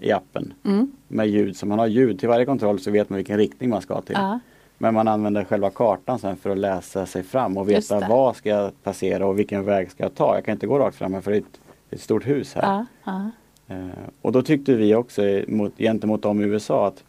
i 0.00 0.12
appen 0.12 0.52
Mm. 0.64 0.92
med 1.08 1.28
ljud. 1.28 1.56
Så 1.56 1.66
man 1.66 1.78
har 1.78 1.86
ljud 1.86 2.20
till 2.20 2.28
varje 2.28 2.46
kontroll 2.46 2.78
så 2.80 2.90
vet 2.90 3.10
man 3.10 3.16
vilken 3.16 3.36
riktning 3.38 3.70
man 3.70 3.82
ska 3.82 4.00
till. 4.00 4.16
Ja. 4.18 4.40
Men 4.78 4.94
man 4.94 5.08
använder 5.08 5.44
själva 5.44 5.70
kartan 5.70 6.18
sen 6.18 6.36
för 6.36 6.50
att 6.50 6.58
läsa 6.58 7.06
sig 7.06 7.22
fram 7.22 7.56
och 7.56 7.68
veta 7.70 8.00
vad 8.08 8.36
ska 8.36 8.48
jag 8.48 8.82
passera 8.82 9.26
och 9.26 9.38
vilken 9.38 9.64
väg 9.64 9.90
ska 9.90 10.02
jag 10.02 10.14
ta. 10.14 10.34
Jag 10.34 10.44
kan 10.44 10.52
inte 10.52 10.66
gå 10.66 10.78
rakt 10.78 10.96
fram 10.96 11.22
för 11.22 11.30
det 11.30 11.36
är 11.36 11.40
ett, 11.40 11.60
ett 11.90 12.00
stort 12.00 12.26
hus 12.26 12.54
här. 12.54 12.86
Ja. 13.04 13.30
Eh, 13.68 13.86
och 14.22 14.32
då 14.32 14.42
tyckte 14.42 14.74
vi 14.74 14.94
också 14.94 15.22
mot, 15.48 15.72
gentemot 15.78 16.22
dem 16.22 16.40
i 16.40 16.44
USA 16.44 16.86
att 16.86 17.04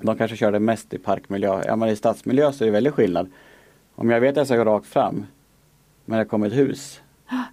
de 0.00 0.16
kanske 0.18 0.36
körde 0.36 0.58
mest 0.60 0.94
i 0.94 0.98
parkmiljö. 0.98 1.62
Ja 1.66 1.76
men 1.76 1.88
i 1.88 1.96
stadsmiljö 1.96 2.52
så 2.52 2.64
är 2.64 2.66
det 2.66 2.72
väldigt 2.72 2.94
skillnad. 2.94 3.30
Om 3.94 4.10
jag 4.10 4.20
vet 4.20 4.30
att 4.30 4.36
jag 4.36 4.46
ska 4.46 4.56
gå 4.56 4.64
rakt 4.64 4.86
fram 4.86 5.26
men 6.04 6.18
det 6.18 6.24
kommer 6.24 6.46
ett 6.46 6.52
hus. 6.56 7.00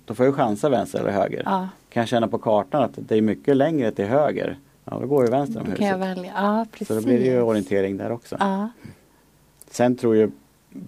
Då 0.06 0.15
får 0.15 0.25
jag 0.25 0.36
chansa 0.36 0.69
vänster 0.69 0.99
eller 0.99 1.12
höger. 1.12 1.41
ja. 1.45 1.67
Kan 1.89 2.01
jag 2.01 2.08
känna 2.08 2.27
på 2.27 2.38
kartan 2.38 2.84
att 2.84 2.91
det 2.95 3.15
är 3.17 3.21
mycket 3.21 3.58
längre 3.58 3.91
till 3.91 4.06
höger. 4.06 4.58
Ja 4.86 4.97
då 4.99 5.08
går 5.08 5.23
jag 5.23 5.32
vänster 5.32 5.62
om 5.62 5.69
Då 5.69 5.75
kan 5.75 5.88
jag 5.88 5.97
huset. 5.97 6.17
välja. 6.17 6.32
Ja, 6.36 6.65
precis. 6.71 6.88
Så 6.88 6.93
då 6.95 7.01
blir 7.01 7.19
det 7.19 7.25
ju 7.25 7.41
orientering 7.41 7.97
där 7.97 8.12
också. 8.12 8.36
Ja. 8.39 8.69
Sen 9.69 9.95
tror 9.95 10.15
ju 10.15 10.32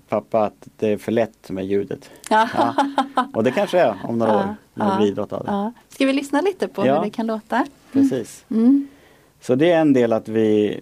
pappa 0.10 0.44
att 0.44 0.68
det 0.78 0.88
är 0.94 0.98
för 0.98 1.12
lätt 1.12 1.50
med 1.50 1.66
ljudet. 1.66 2.10
Ja. 2.30 2.76
Och 3.34 3.44
det 3.44 3.52
kanske 3.52 3.80
är 3.80 3.96
om 4.04 4.18
några 4.18 4.36
år 4.38 4.56
när 4.74 4.92
det 4.92 4.98
blir 4.98 5.08
idrott 5.08 5.34
av 5.34 5.46
det. 5.46 5.72
Ska 5.96 6.06
vi 6.06 6.14
lyssna 6.14 6.42
lite 6.42 6.68
på 6.68 6.84
hur 6.84 7.02
det 7.02 7.10
kan 7.10 7.28
låta? 7.28 7.66
Precis. 7.92 8.46
Mm. 8.50 8.88
Så 9.42 9.56
det 9.56 9.72
är 9.72 9.82
en 9.82 9.94
del 9.94 10.14
att 10.14 10.28
vi 10.28 10.80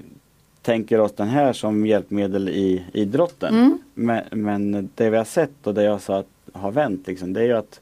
tänker 0.63 0.99
oss 0.99 1.11
den 1.15 1.27
här 1.27 1.53
som 1.53 1.85
hjälpmedel 1.85 2.49
i 2.49 2.83
idrotten. 2.93 3.55
Mm. 3.55 3.77
Men, 3.93 4.23
men 4.31 4.89
det 4.95 5.09
vi 5.09 5.17
har 5.17 5.23
sett 5.25 5.67
och 5.67 5.73
det 5.73 5.83
jag 5.83 6.01
sa 6.01 6.17
att 6.17 6.27
har 6.53 6.71
vänt 6.71 7.07
liksom, 7.07 7.33
det 7.33 7.39
är 7.41 7.45
ju 7.45 7.53
att 7.57 7.79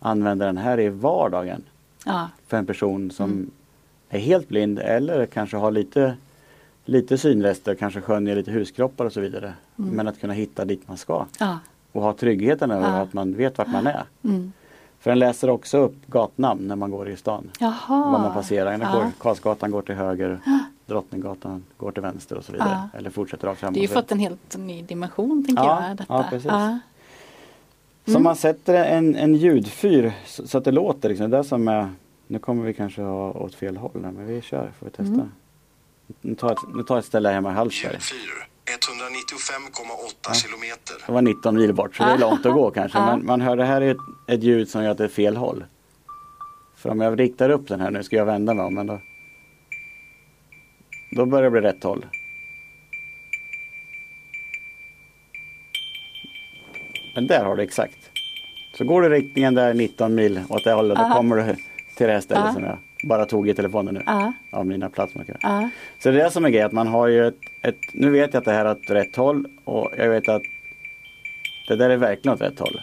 använda 0.00 0.46
den 0.46 0.56
här 0.58 0.80
i 0.80 0.88
vardagen 0.88 1.62
Ja. 2.04 2.28
för 2.46 2.56
en 2.56 2.66
person 2.66 3.10
som 3.10 3.30
Mm. 3.30 3.50
är 4.08 4.18
helt 4.18 4.48
blind 4.48 4.78
eller 4.78 5.26
kanske 5.26 5.56
har 5.56 5.70
lite, 5.70 6.14
lite 6.84 7.18
synrester, 7.18 7.74
kanske 7.74 8.00
skönjer 8.00 8.36
lite 8.36 8.50
huskroppar 8.50 9.04
och 9.04 9.12
så 9.12 9.20
vidare. 9.20 9.52
Mm. 9.78 9.90
Men 9.90 10.08
att 10.08 10.20
kunna 10.20 10.32
hitta 10.32 10.64
dit 10.64 10.88
man 10.88 10.96
ska 10.96 11.26
Ja. 11.40 11.58
och 11.92 12.02
ha 12.02 12.12
tryggheten 12.12 12.70
över 12.70 12.88
Ja. 12.88 12.96
att 13.02 13.12
man 13.12 13.34
vet 13.34 13.58
vart 13.58 13.68
man 13.68 13.86
är. 13.86 14.04
Mm. 14.24 14.52
För 15.00 15.10
den 15.10 15.18
läser 15.18 15.50
också 15.50 15.78
upp 15.78 15.94
gatnamn 16.06 16.68
när 16.68 16.76
man 16.76 16.90
går 16.90 17.08
i 17.08 17.16
stan. 17.16 17.50
Jaha. 17.60 17.72
Var 18.10 18.18
man 18.18 18.32
passerar. 18.32 18.70
Den 18.78 18.92
går, 18.92 19.06
Karlsgatan 19.18 19.70
går 19.70 19.82
till 19.82 19.94
höger, 19.94 20.38
Drottninggatan 20.88 21.64
går 21.76 21.92
till 21.92 22.02
vänster 22.02 22.36
och 22.36 22.44
så 22.44 22.52
vidare. 22.52 22.88
Eller 22.94 23.10
fortsätter 23.10 23.46
rakt 23.46 23.60
Det 23.60 23.66
har 23.66 23.72
framåt. 23.72 23.84
ju 23.84 23.88
fått 23.94 24.12
en 24.12 24.18
helt 24.18 24.56
ny 24.56 24.82
dimension 24.82 25.44
tänker 25.46 25.62
Ja, 25.64 25.88
jag. 25.88 25.96
Detta. 25.96 26.14
ja, 26.14 26.26
precis. 26.30 26.46
Ja. 26.50 26.78
Så 28.04 28.10
Mm. 28.10 28.22
man 28.22 28.36
sätter 28.36 28.74
en, 28.84 29.16
en 29.16 29.34
ljudfyr 29.34 30.12
så, 30.26 30.46
så 30.48 30.58
att 30.58 30.64
det 30.64 30.72
låter. 30.72 31.08
Liksom. 31.08 31.30
Det 31.30 31.44
som 31.44 31.68
är, 31.68 31.88
nu 32.26 32.38
kommer 32.38 32.64
vi 32.64 32.74
kanske 32.74 33.02
ha 33.02 33.32
åt 33.32 33.54
fel 33.54 33.76
håll 33.76 33.90
men 33.94 34.26
vi 34.26 34.42
kör, 34.42 34.70
får 34.78 34.86
vi 34.86 34.90
testa. 34.90 35.14
Mm. 35.14 35.32
Nu, 36.20 36.34
tar 36.34 36.52
ett, 36.52 36.58
nu 36.74 36.82
tar 36.82 36.94
jag 36.94 36.98
ett 36.98 37.04
ställe 37.06 37.28
hemma 37.28 37.50
i 37.50 37.54
Hallsberg. 37.54 37.96
195,8 37.96 40.34
kilometer. 40.34 40.96
Det 41.06 41.12
var 41.12 41.22
19 41.22 41.54
mil 41.56 41.74
bort 41.74 41.96
så 41.96 42.04
det 42.04 42.10
är 42.10 42.18
långt 42.18 42.46
att 42.46 42.52
gå 42.54 42.70
kanske. 42.70 42.98
Ja. 42.98 43.06
Men 43.16 43.26
man 43.26 43.40
hör 43.40 43.56
det 43.56 43.64
här 43.64 43.80
är 43.80 43.90
ett, 43.90 43.96
ett 44.26 44.42
ljud 44.42 44.68
som 44.68 44.84
gör 44.84 44.90
att 44.90 44.98
det 44.98 45.04
är 45.04 45.08
fel 45.08 45.36
håll. 45.36 45.64
För 46.76 46.90
om 46.90 47.00
jag 47.00 47.20
riktar 47.20 47.50
upp 47.50 47.68
den 47.68 47.80
här 47.80 47.90
nu 47.90 48.02
ska 48.02 48.16
jag 48.16 48.24
vända 48.26 48.54
mig 48.54 48.64
om. 48.64 48.74
Men 48.74 48.86
då, 48.86 49.00
då 51.10 51.26
börjar 51.26 51.44
det 51.44 51.50
bli 51.50 51.60
rätt 51.60 51.84
håll. 51.84 52.06
Men 57.14 57.26
där 57.26 57.44
har 57.44 57.56
du 57.56 57.62
exakt. 57.62 58.10
Så 58.74 58.84
går 58.84 59.02
du 59.02 59.08
riktningen 59.08 59.54
där 59.54 59.74
19 59.74 60.14
mil 60.14 60.40
åt 60.48 60.64
det 60.64 60.72
hållet 60.72 60.98
då 60.98 61.04
Aha. 61.04 61.14
kommer 61.16 61.36
du 61.36 61.54
till 61.96 62.06
det 62.06 62.12
här 62.12 62.20
stället 62.20 62.44
Ja. 62.46 62.52
som 62.52 62.64
jag 62.64 62.78
bara 63.08 63.26
tog 63.26 63.48
i 63.48 63.54
telefonen 63.54 63.94
nu. 63.94 64.02
Ja. 64.06 64.32
Av 64.50 64.66
mina 64.66 64.90
platsmarkörer. 64.90 65.70
Så 65.98 66.10
det 66.10 66.20
är 66.20 66.24
det 66.24 66.30
som 66.30 66.44
är 66.44 66.48
grejen, 66.48 66.66
att 66.66 66.72
man 66.72 66.86
har 66.86 67.06
ju 67.06 67.26
ett, 67.26 67.34
ett, 67.62 67.78
nu 67.92 68.10
vet 68.10 68.34
jag 68.34 68.40
att 68.40 68.44
det 68.44 68.52
här 68.52 68.64
är 68.64 68.70
åt 68.70 68.90
rätt 68.90 69.16
håll 69.16 69.48
och 69.64 69.90
jag 69.98 70.08
vet 70.10 70.28
att 70.28 70.42
det 71.68 71.76
där 71.76 71.90
är 71.90 71.96
verkligen 71.96 72.34
åt 72.34 72.40
rätt 72.40 72.58
håll. 72.58 72.80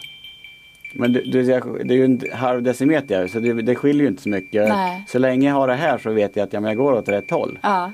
Men 0.94 1.12
det, 1.12 1.20
det, 1.20 1.42
det 1.84 1.94
är 1.94 1.98
ju 1.98 2.04
en 2.04 2.20
halv 2.32 2.62
decimeter 2.62 3.26
så 3.26 3.40
det, 3.40 3.52
det 3.52 3.74
skiljer 3.74 4.02
ju 4.02 4.08
inte 4.08 4.22
så 4.22 4.28
mycket. 4.28 4.68
Nej. 4.68 5.04
Så 5.08 5.18
länge 5.18 5.48
jag 5.48 5.54
har 5.54 5.68
det 5.68 5.74
här 5.74 5.98
så 5.98 6.10
vet 6.12 6.36
jag 6.36 6.44
att 6.44 6.52
ja, 6.52 6.60
jag 6.60 6.76
går 6.76 6.92
åt 6.92 7.08
rätt 7.08 7.30
håll. 7.30 7.58
Ja. 7.62 7.92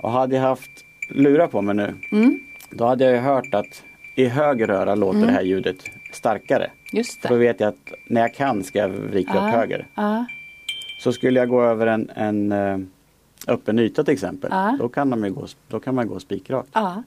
Och 0.00 0.10
hade 0.10 0.36
jag 0.36 0.42
haft 0.42 0.70
lurar 1.10 1.46
på 1.46 1.62
mig 1.62 1.74
nu 1.74 1.94
Mm. 2.12 2.40
då 2.70 2.84
hade 2.86 3.04
jag 3.04 3.12
ju 3.14 3.20
hört 3.20 3.54
att 3.54 3.82
i 4.14 4.24
höger 4.26 4.70
öra 4.70 4.94
låter 4.94 5.20
det 5.26 5.32
här 5.32 5.42
ljudet 5.42 5.76
starkare. 6.12 6.70
Just 6.92 7.20
För 7.22 7.28
då 7.28 7.34
det. 7.34 7.40
vet 7.40 7.60
jag 7.60 7.68
att 7.68 7.92
när 8.06 8.20
jag 8.20 8.34
kan 8.34 8.64
ska 8.64 8.78
jag 8.78 8.88
vrika 8.88 9.32
Ja. 9.34 9.48
upp 9.48 9.54
höger. 9.54 9.86
Ja. 9.94 10.24
Så 11.00 11.12
skulle 11.12 11.40
jag 11.40 11.48
gå 11.48 11.62
över 11.62 11.86
en, 11.86 12.10
en 12.14 12.52
eh, 12.52 12.78
öppen 13.48 13.78
yta 13.78 14.04
till 14.04 14.14
exempel. 14.14 14.50
Ja. 14.52 14.76
Då, 14.80 14.88
kan 14.88 15.10
de 15.10 15.34
gå, 15.34 15.46
då 15.68 15.80
kan 15.80 15.94
man 15.94 16.06
gå 16.06 16.20
spikrakt. 16.20 16.68
Ja. 16.72 17.02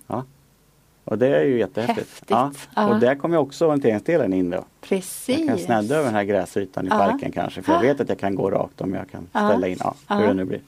Och 1.03 1.17
det 1.17 1.27
är 1.37 1.43
ju 1.43 1.57
jättehäftigt. 1.59 1.99
Häftigt. 2.09 2.29
Ja. 2.29 2.51
Ja. 2.75 2.87
Och 2.93 2.99
där 2.99 3.15
kommer 3.15 3.37
också 3.37 3.65
orienteringsdelen 3.67 4.33
in 4.33 4.49
då. 4.49 4.65
Precis. 4.81 5.39
Jag 5.39 5.47
kan 5.47 5.57
snedda 5.57 5.95
över 5.95 6.05
den 6.05 6.13
här 6.15 6.23
gräsytan 6.23 6.85
i 6.85 6.89
Ja. 6.89 6.97
parken 6.97 7.31
kanske. 7.31 7.61
För 7.61 7.73
jag 7.73 7.81
vet 7.81 7.99
att 8.01 8.09
jag 8.09 8.19
kan 8.19 8.35
gå 8.35 8.51
rakt 8.51 8.81
om 8.81 8.93
jag 8.93 9.09
kan 9.09 9.27
ställa 9.29 9.67
in. 9.67 9.77
Ja, 9.79 9.95
hur 10.09 10.27
det 10.27 10.33
nu 10.33 10.45
blir. 10.45 10.61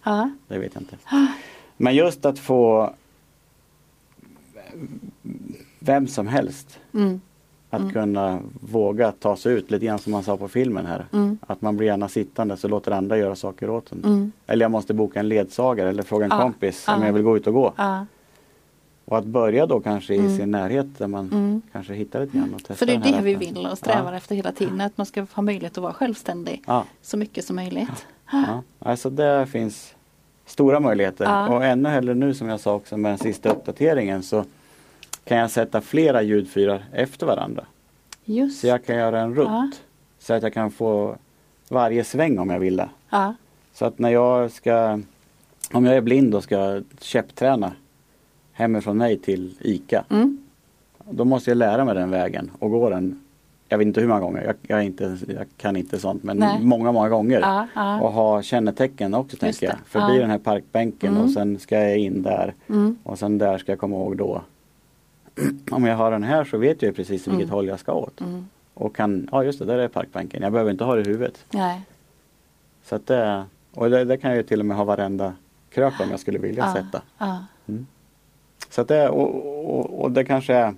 Det 0.48 0.58
vet 0.58 0.72
jag 0.74 0.82
inte. 0.82 0.96
Men 1.84 1.96
just 1.96 2.26
att 2.26 2.40
få 2.40 2.94
vem 5.80 6.08
som 6.08 6.28
helst 6.28 6.80
Mm. 6.94 7.22
att 7.70 7.94
kunna 7.94 8.40
våga 8.72 9.12
ta 9.12 9.36
sig 9.36 9.54
ut 9.54 9.72
lite 9.72 9.86
grann 9.86 10.00
som 10.00 10.12
man 10.12 10.24
sa 10.24 10.38
på 10.38 10.48
filmen 10.48 10.86
här. 10.86 11.06
Mm. 11.14 11.38
Att 11.48 11.62
man 11.62 11.78
blir 11.78 11.88
gärna 11.88 12.10
sittande 12.10 12.58
så 12.58 12.68
låter 12.68 12.92
andra 12.92 13.18
göra 13.18 13.36
saker 13.36 13.70
åt 13.70 13.92
en. 13.92 14.04
Mm. 14.04 14.32
Eller 14.48 14.64
jag 14.66 14.72
måste 14.72 14.94
boka 14.94 15.20
en 15.20 15.28
ledsagare 15.28 15.90
eller 15.90 16.04
fråga 16.04 16.26
en 16.26 16.32
Ja. 16.32 16.42
kompis 16.42 16.84
Ja. 16.88 16.96
om 16.96 17.04
jag 17.04 17.14
vill 17.14 17.24
gå 17.24 17.38
ut 17.38 17.48
och 17.48 17.54
gå. 17.54 17.74
Ja. 17.78 18.06
Och 19.06 19.18
att 19.18 19.26
börja 19.26 19.66
då 19.66 19.80
kanske 19.80 20.14
i 20.16 20.18
Mm. 20.20 20.38
sin 20.38 20.52
närhet 20.52 20.98
där 20.98 21.08
man 21.08 21.26
Mm. 21.32 21.62
kanske 21.72 21.94
hittar 21.94 22.22
lite 22.22 22.38
grann 22.38 22.54
och 22.54 22.60
testar 22.60 22.76
För 22.76 22.86
det 22.86 22.94
är 22.94 22.98
det 22.98 23.22
vi 23.22 23.36
appen. 23.36 23.54
vill 23.56 23.68
och 23.72 23.78
strävar 23.78 24.12
ja. 24.12 24.18
efter 24.18 24.36
hela 24.36 24.52
tiden. 24.52 24.82
Att 24.82 24.98
man 24.98 25.06
ska 25.06 25.26
ha 25.34 25.44
möjlighet 25.44 25.78
att 25.78 25.82
vara 25.84 25.94
självständig 25.94 26.64
Ja, 26.68 26.86
så 27.02 27.18
mycket 27.18 27.46
som 27.46 27.56
möjligt. 27.56 28.06
ja. 28.32 28.62
Alltså 28.80 29.10
det 29.10 29.46
finns 29.48 29.93
stora 30.54 30.80
möjligheter. 30.80 31.26
Ja. 31.26 31.50
Och 31.50 31.66
ännu 31.66 31.90
hellre 31.90 32.14
nu 32.14 32.34
som 32.34 32.50
jag 32.50 32.60
sa 32.60 32.74
också 32.74 32.98
med 32.98 33.12
den 33.12 33.18
sista 33.18 33.50
uppdateringen 33.50 34.24
så 34.24 34.46
kan 35.24 35.38
jag 35.38 35.52
sätta 35.52 35.82
flera 35.82 36.22
ljudfyrar 36.22 36.86
efter 36.92 37.26
varandra. 37.26 37.66
Just 38.26 38.60
Så 38.60 38.68
jag 38.68 38.86
kan 38.86 38.96
göra 38.96 39.22
en 39.22 39.36
rutt. 39.36 39.48
Ja. 39.48 39.72
Så 40.20 40.34
att 40.34 40.44
jag 40.44 40.54
kan 40.54 40.72
få 40.72 41.16
varje 41.70 42.04
sväng 42.04 42.40
om 42.40 42.50
jag 42.50 42.60
vill 42.60 42.78
det. 42.78 42.90
Ja. 43.10 43.36
Så 43.74 43.86
att 43.86 44.00
när 44.00 44.10
jag 44.10 44.52
ska, 44.52 45.00
om 45.72 45.86
jag 45.86 45.96
är 45.96 46.02
blind 46.02 46.36
och 46.36 46.44
ska 46.44 46.82
käppträna 47.00 47.72
hemifrån 48.52 48.98
mig 48.98 49.20
till 49.20 49.56
ICA. 49.62 50.04
Mm. 50.10 50.46
Då 51.10 51.26
måste 51.26 51.50
jag 51.50 51.58
lära 51.58 51.86
mig 51.86 51.96
den 51.96 52.10
vägen 52.10 52.52
och 52.60 52.72
gå 52.72 52.90
den, 52.90 53.23
jag 53.74 53.78
vet 53.78 53.88
inte 53.88 54.02
hur 54.02 54.08
många 54.08 54.20
gånger, 54.20 54.44
jag, 54.44 54.56
jag, 54.68 54.84
inte, 54.86 55.18
jag 55.28 55.46
kan 55.58 55.76
inte 55.76 56.00
sånt 56.00 56.24
men 56.24 56.38
Nej. 56.38 56.60
många, 56.62 56.92
många 56.92 57.10
gånger. 57.10 57.40
Ja, 57.40 57.68
ja. 57.76 58.02
Och 58.02 58.12
ha 58.12 58.42
kännetecken 58.42 59.14
också 59.14 59.38
tänker 59.38 59.66
jag. 59.66 59.76
det. 59.76 59.80
Förbi 59.86 60.14
Ja. 60.16 60.22
den 60.22 60.30
här 60.30 60.38
parkbänken 60.38 61.10
Mm. 61.12 61.24
och 61.24 61.32
sen 61.32 61.60
ska 61.60 61.80
jag 61.80 61.98
in 61.98 62.22
där. 62.24 62.54
Mm. 62.70 62.98
Och 63.04 63.20
sen 63.20 63.38
där 63.38 63.58
ska 63.58 63.72
jag 63.72 63.80
komma 63.80 63.96
ihåg 63.96 64.18
då. 64.18 64.42
Om 65.72 65.86
jag 65.86 65.96
har 65.98 66.12
den 66.12 66.24
här 66.24 66.44
så 66.44 66.58
vet 66.58 66.82
jag 66.82 66.96
precis 66.96 67.28
vilket 67.28 67.44
Mm. 67.44 67.50
håll 67.54 67.68
jag 67.68 67.80
ska 67.80 67.94
åt. 67.94 68.22
Mm. 68.22 68.46
Och 68.74 68.96
kan, 68.96 69.30
ja 69.32 69.44
just 69.44 69.60
det, 69.60 69.66
där 69.66 69.78
är 69.78 69.88
parkbänken. 69.88 70.42
Jag 70.44 70.52
behöver 70.52 70.72
inte 70.72 70.84
ha 70.84 70.96
det 70.96 71.02
i 71.02 71.06
huvudet. 71.06 71.46
Nej. 71.54 71.82
Så 72.84 72.96
att 72.96 73.08
det, 73.08 73.44
och 73.74 73.90
det, 73.90 74.04
det 74.06 74.18
kan 74.18 74.30
jag 74.30 74.38
ju 74.38 74.44
till 74.44 74.60
och 74.60 74.66
med 74.66 74.78
ha 74.78 74.84
varenda 74.84 75.34
krök 75.70 75.94
om 76.00 76.12
jag 76.12 76.20
skulle 76.20 76.40
vilja 76.40 76.64
Ja. 76.68 76.74
sätta. 76.82 77.02
Ja. 77.18 77.46
Så 78.70 78.82
att 78.82 78.88
det, 78.88 79.10
och, 79.10 79.36
och, 79.80 80.02
och 80.02 80.12
det 80.12 80.24
kanske 80.26 80.54
är 80.54 80.74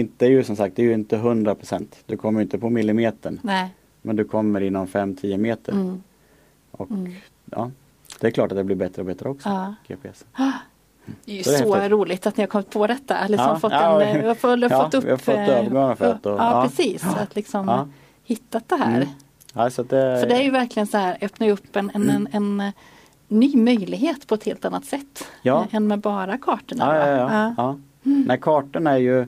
inte, 0.00 0.26
är 0.26 0.30
ju 0.30 0.44
som 0.44 0.56
sagt, 0.56 0.76
det 0.76 0.82
är 0.82 0.86
ju 0.86 0.94
inte 0.94 1.16
100 1.16 1.54
procent. 1.54 1.96
Du 2.06 2.16
kommer 2.16 2.40
inte 2.42 2.58
på 2.58 2.70
millimetern. 2.70 3.38
Nej. 3.42 3.68
Men 4.02 4.16
du 4.16 4.24
kommer 4.24 4.60
inom 4.60 4.86
5-10 4.86 5.36
meter. 5.38 5.72
Mm. 5.72 6.02
Och 6.70 6.90
Mm. 6.90 7.12
ja, 7.50 7.70
det 8.20 8.26
är 8.26 8.30
klart 8.30 8.52
att 8.52 8.56
det 8.58 8.64
blir 8.64 8.76
bättre 8.76 9.02
och 9.02 9.06
bättre 9.06 9.28
också. 9.28 9.48
Ja. 9.48 9.74
GPS. 9.88 10.24
Det 11.24 11.32
är 11.32 11.36
ju 11.36 11.42
Så 11.42 11.50
är 11.52 11.58
så 11.58 11.74
häftigt. 11.74 11.90
roligt 11.92 12.26
att 12.26 12.36
ni 12.36 12.42
har 12.42 12.48
kommit 12.48 12.70
på 12.70 12.86
detta. 12.86 13.26
Liksom 13.28 13.46
Ja, 13.48 13.58
fått 13.58 13.72
ja, 13.72 14.02
en, 14.02 14.20
eh, 14.20 14.26
ja, 14.26 14.34
fått 14.34 14.94
upp, 14.94 15.04
vi 15.04 15.10
har 15.10 15.16
fått 15.16 15.34
eh, 15.34 15.48
ögonen 15.48 15.96
för 15.96 16.06
det 16.06 16.18
ja, 16.22 16.62
precis. 16.68 17.04
Att 17.04 17.36
liksom 17.36 17.92
hittat 18.24 18.68
det 18.68 18.76
här. 18.76 18.96
Mm. 18.96 19.08
Ja, 19.54 19.70
så 19.70 19.82
det, 19.82 20.18
För 20.20 20.26
det 20.28 20.34
är 20.36 20.42
ju 20.42 20.50
verkligen 20.50 20.86
så 20.86 20.98
här, 20.98 21.18
öppnar 21.20 21.46
ju 21.46 21.52
upp 21.52 21.76
en, 21.76 21.90
en, 21.94 22.10
en, 22.10 22.28
en 22.32 22.60
eh, 22.60 22.72
ny 23.28 23.56
möjlighet 23.56 24.26
på 24.26 24.34
ett 24.34 24.44
helt 24.44 24.64
annat 24.64 24.84
sätt. 24.84 25.24
Ja. 25.42 25.66
Än 25.70 25.86
med 25.86 25.98
bara 25.98 26.38
kartorna. 26.38 26.96
Ja, 26.96 27.06
ja, 27.08 27.16
ja. 27.16 27.54
ja. 27.56 27.78
Nej, 28.02 28.38
kartorna 28.40 28.90
är 28.92 28.98
ju, 28.98 29.26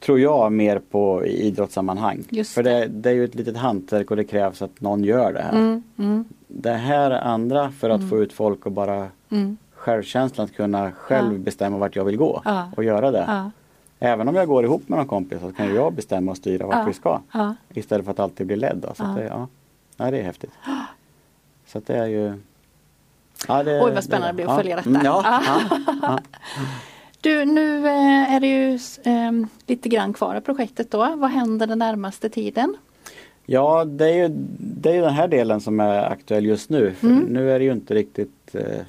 tror 0.00 0.20
jag, 0.20 0.52
mer 0.52 0.78
på 0.90 1.26
i 1.26 1.30
idrottssammanhang. 1.46 2.24
Just 2.30 2.54
För 2.54 2.62
det, 2.62 2.86
det 2.86 3.10
är 3.10 3.14
ju 3.14 3.24
ett 3.24 3.34
litet 3.34 3.56
hantverk 3.56 4.10
och 4.10 4.16
det 4.16 4.24
krävs 4.24 4.62
att 4.62 4.80
någon 4.80 5.04
gör 5.04 5.32
det 5.32 5.40
här. 5.42 5.52
Mm, 5.52 5.82
mm, 5.98 6.24
Det 6.48 6.72
här 6.72 7.10
är 7.10 7.20
andra 7.20 7.70
för 7.70 7.90
att 7.90 7.96
Mm. 8.00 8.10
få 8.10 8.18
ut 8.22 8.32
folk 8.32 8.66
och 8.66 8.72
bara 8.72 9.08
mm. 9.30 9.56
självkänslan 9.74 10.44
att 10.44 10.54
kunna 10.56 10.92
själv 10.92 11.32
Ja. 11.32 11.38
bestämma 11.38 11.78
vart 11.78 11.96
jag 11.96 12.04
vill 12.04 12.16
gå 12.16 12.42
Ja. 12.44 12.70
och 12.76 12.84
göra 12.84 13.10
det. 13.10 13.24
Ja, 13.28 13.50
Även 14.00 14.28
om 14.28 14.34
jag 14.34 14.48
går 14.48 14.64
ihop 14.64 14.88
med 14.88 14.98
någon 14.98 15.06
kompis 15.08 15.40
så 15.40 15.52
kan 15.52 15.74
jag 15.74 15.92
bestämma 15.92 16.30
och 16.30 16.36
styra 16.36 16.66
vart 16.66 16.88
vi 16.88 16.92
ska. 16.92 17.20
Istället 17.74 18.04
för 18.04 18.12
att 18.12 18.20
alltid 18.20 18.46
bli 18.46 18.56
ledd. 18.56 18.86
Så 18.96 19.02
det, 19.04 19.24
ja. 19.24 19.48
Ja, 19.96 20.10
det 20.10 20.18
är 20.18 20.22
häftigt. 20.22 20.50
Så 21.66 21.80
det 21.86 21.96
är 21.96 22.06
ju 22.06 22.32
ja, 23.48 23.62
det, 23.62 23.80
Oj 23.84 23.92
vad 23.94 24.04
spännande 24.04 24.28
det 24.28 24.34
blir 24.34 24.44
att 24.44 24.50
ja. 24.50 24.56
följa 24.56 24.76
detta. 24.76 24.88
Mm, 24.88 25.02
ja. 25.04 25.40
Du, 27.20 27.44
nu 27.44 27.86
eh, 27.86 28.34
är 28.34 28.40
det 28.40 28.46
ju 28.46 28.74
eh, 29.12 29.32
lite 29.66 29.88
grann 29.88 30.12
kvar 30.12 30.34
av 30.34 30.40
projektet 30.40 30.90
då. 30.90 30.98
Vad 31.16 31.30
händer 31.30 31.66
den 31.66 31.78
närmaste 31.78 32.28
tiden? 32.28 32.76
ja 33.50 33.84
det, 33.84 34.08
är 34.08 34.14
ju, 34.14 34.28
det 34.58 34.90
är 34.90 34.94
ju 34.94 35.00
den 35.00 35.14
här 35.14 35.28
delen 35.28 35.60
som 35.60 35.80
är 35.80 36.02
aktuell 36.12 36.46
just 36.46 36.70
nu. 36.70 36.94
Mm. 37.02 37.18
Nu 37.18 37.50
är 37.52 37.58
det 37.58 37.64
ju 37.64 37.72
inte 37.72 37.94
riktigt 37.94 38.54
eh, 38.54 38.80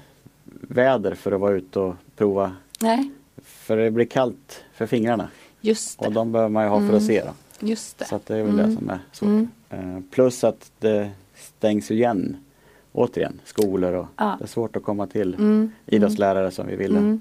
väder 0.61 1.15
för 1.15 1.31
att 1.31 1.39
vara 1.39 1.51
ute 1.53 1.79
och 1.79 1.95
prova. 2.15 2.51
Nej, 2.81 3.11
För 3.43 3.77
det 3.77 3.91
blir 3.91 4.05
kallt 4.05 4.63
för 4.73 4.85
fingrarna 4.85 5.29
just 5.61 5.99
och 5.99 6.07
det. 6.07 6.13
de 6.13 6.31
behöver 6.31 6.49
man 6.49 6.63
ju 6.63 6.69
ha 6.69 6.87
för 6.87 6.97
att 6.97 7.03
se. 7.03 7.23
Då. 7.25 7.67
Just 7.67 7.97
det. 7.97 8.05
Så 8.05 8.19
det 8.27 8.35
är 8.37 8.43
väl 8.43 8.59
Mm. 8.59 8.69
det 8.69 8.75
som 8.77 8.89
är 8.89 8.99
svårt. 9.11 9.27
Mm. 9.29 9.47
Eh, 9.69 10.01
plus 10.11 10.43
att 10.43 10.71
det 10.79 11.09
stängs 11.35 11.91
igen 11.91 12.37
återigen, 12.91 13.39
skolor 13.45 13.93
och 13.93 14.05
Ja. 14.17 14.35
det 14.39 14.45
är 14.45 14.47
svårt 14.47 14.75
att 14.75 14.83
komma 14.83 15.07
till 15.07 15.33
Mm. 15.33 15.71
idrottslärare 15.85 16.51
som 16.51 16.67
vi 16.67 16.75
ville. 16.75 17.17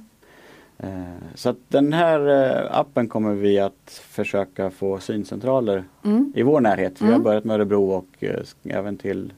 Eh, 0.79 0.88
Så 1.35 1.49
att 1.49 1.57
den 1.69 1.93
här 1.93 2.29
eh, 2.71 2.79
appen 2.79 3.09
kommer 3.09 3.35
vi 3.35 3.59
att 3.59 4.03
försöka 4.09 4.71
få 4.71 4.99
syncentraler 4.99 5.85
Mm. 6.05 6.33
i 6.37 6.43
vår 6.43 6.61
närhet. 6.61 7.01
Vi 7.01 7.05
har 7.07 7.12
Mm. 7.12 7.23
börjat 7.23 7.45
med 7.45 7.55
Örebro 7.55 7.91
och 7.91 8.07
eh, 8.21 8.41
även 8.64 8.97
till, 8.97 9.33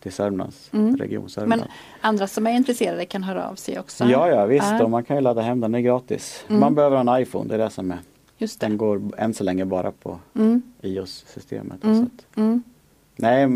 till 0.00 0.12
Sörmlands 0.12 0.70
Mm. 0.72 0.96
region 0.96 1.28
Sörmland. 1.28 1.60
Men 1.62 1.70
andra 2.00 2.26
som 2.26 2.46
är 2.46 2.50
intresserade 2.50 3.04
kan 3.04 3.22
höra 3.22 3.48
av 3.48 3.54
sig 3.54 3.78
också. 3.78 4.04
Ja, 4.04 4.28
ja 4.28 4.46
visst 4.46 4.80
och 4.82 4.90
man 4.90 5.04
kan 5.04 5.16
ju 5.16 5.22
ladda 5.22 5.40
hem 5.42 5.60
den, 5.60 5.72
den 5.72 5.78
är 5.78 5.82
gratis. 5.84 6.44
Mm. 6.48 6.60
Man 6.60 6.74
behöver 6.74 6.96
en 6.96 7.22
iPhone, 7.22 7.48
det 7.48 7.54
är 7.54 7.58
det 7.58 7.70
som 7.70 7.90
är. 7.90 7.98
Just 8.38 8.60
det. 8.60 8.66
Den 8.66 8.76
går 8.76 9.02
än 9.18 9.34
så 9.34 9.44
länge 9.44 9.64
bara 9.64 9.90
på 9.90 10.18
Mm. 10.34 10.62
iOS-systemet. 10.82 11.78
Så 11.82 11.88
att, 12.02 12.36
Mm. 12.36 12.62
nej, 13.16 13.48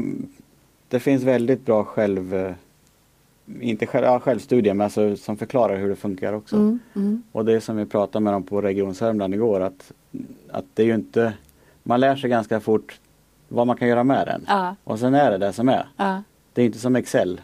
det 0.88 1.00
finns 1.00 1.22
väldigt 1.22 1.66
bra 1.66 1.84
själv, 1.84 2.54
inte 3.60 3.86
själv, 3.86 4.04
ja, 4.06 4.20
självstudier 4.20 4.74
men 4.74 4.84
alltså, 4.84 5.16
som 5.16 5.36
förklarar 5.36 5.76
hur 5.76 5.88
det 5.88 5.96
funkar 5.96 6.32
också. 6.32 6.56
Mm. 6.56 6.78
Mm. 6.96 7.22
Och 7.32 7.44
det 7.44 7.60
som 7.60 7.76
vi 7.76 7.86
pratade 7.86 8.24
med 8.24 8.32
dem 8.32 8.42
på 8.42 8.60
Region 8.60 8.94
Sörmland 8.94 9.34
igår 9.34 9.60
att, 9.60 9.92
att 10.50 10.64
det 10.74 10.82
är 10.82 10.86
ju 10.86 10.94
inte, 10.94 11.32
man 11.82 12.00
lär 12.00 12.16
sig 12.16 12.30
ganska 12.30 12.60
fort 12.60 13.00
vad 13.48 13.66
man 13.66 13.76
kan 13.76 13.88
göra 13.88 14.04
med 14.04 14.26
den. 14.26 14.44
Ja. 14.48 14.76
Och 14.84 14.98
sen 14.98 15.14
är 15.14 15.30
det 15.30 15.38
det 15.38 15.52
som 15.52 15.68
är. 15.68 15.88
Ja. 15.96 16.22
Det 16.52 16.62
är 16.62 16.66
inte 16.66 16.78
som 16.78 16.96
Excel. 16.96 17.40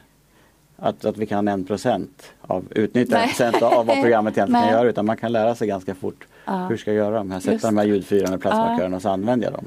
Att, 0.76 1.04
att 1.04 1.16
vi 1.16 1.26
kan 1.26 1.48
en 1.48 1.64
procent 1.64 2.32
av, 2.40 2.64
utnyttja 2.70 3.18
en 3.18 3.28
procent 3.28 3.62
av 3.62 3.86
vad 3.86 4.02
programmet 4.02 4.36
egentligen 4.36 4.62
kan 4.68 4.72
göra 4.72 4.88
utan 4.88 5.06
man 5.06 5.16
kan 5.16 5.32
lära 5.32 5.54
sig 5.54 5.68
ganska 5.68 5.94
fort 5.94 6.26
hur 6.68 6.76
ska 6.76 6.92
jag 6.92 6.96
göra 6.96 7.16
de 7.16 7.30
här, 7.30 7.36
Just 7.36 7.46
sätta 7.46 7.66
de 7.68 7.76
här 7.76 7.84
ljudfyrarna, 7.84 8.38
platsmarkörerna 8.38 8.92
Ja. 8.92 8.96
och 8.96 9.02
så 9.02 9.08
använder 9.08 9.46
jag 9.46 9.54
dem. 9.54 9.64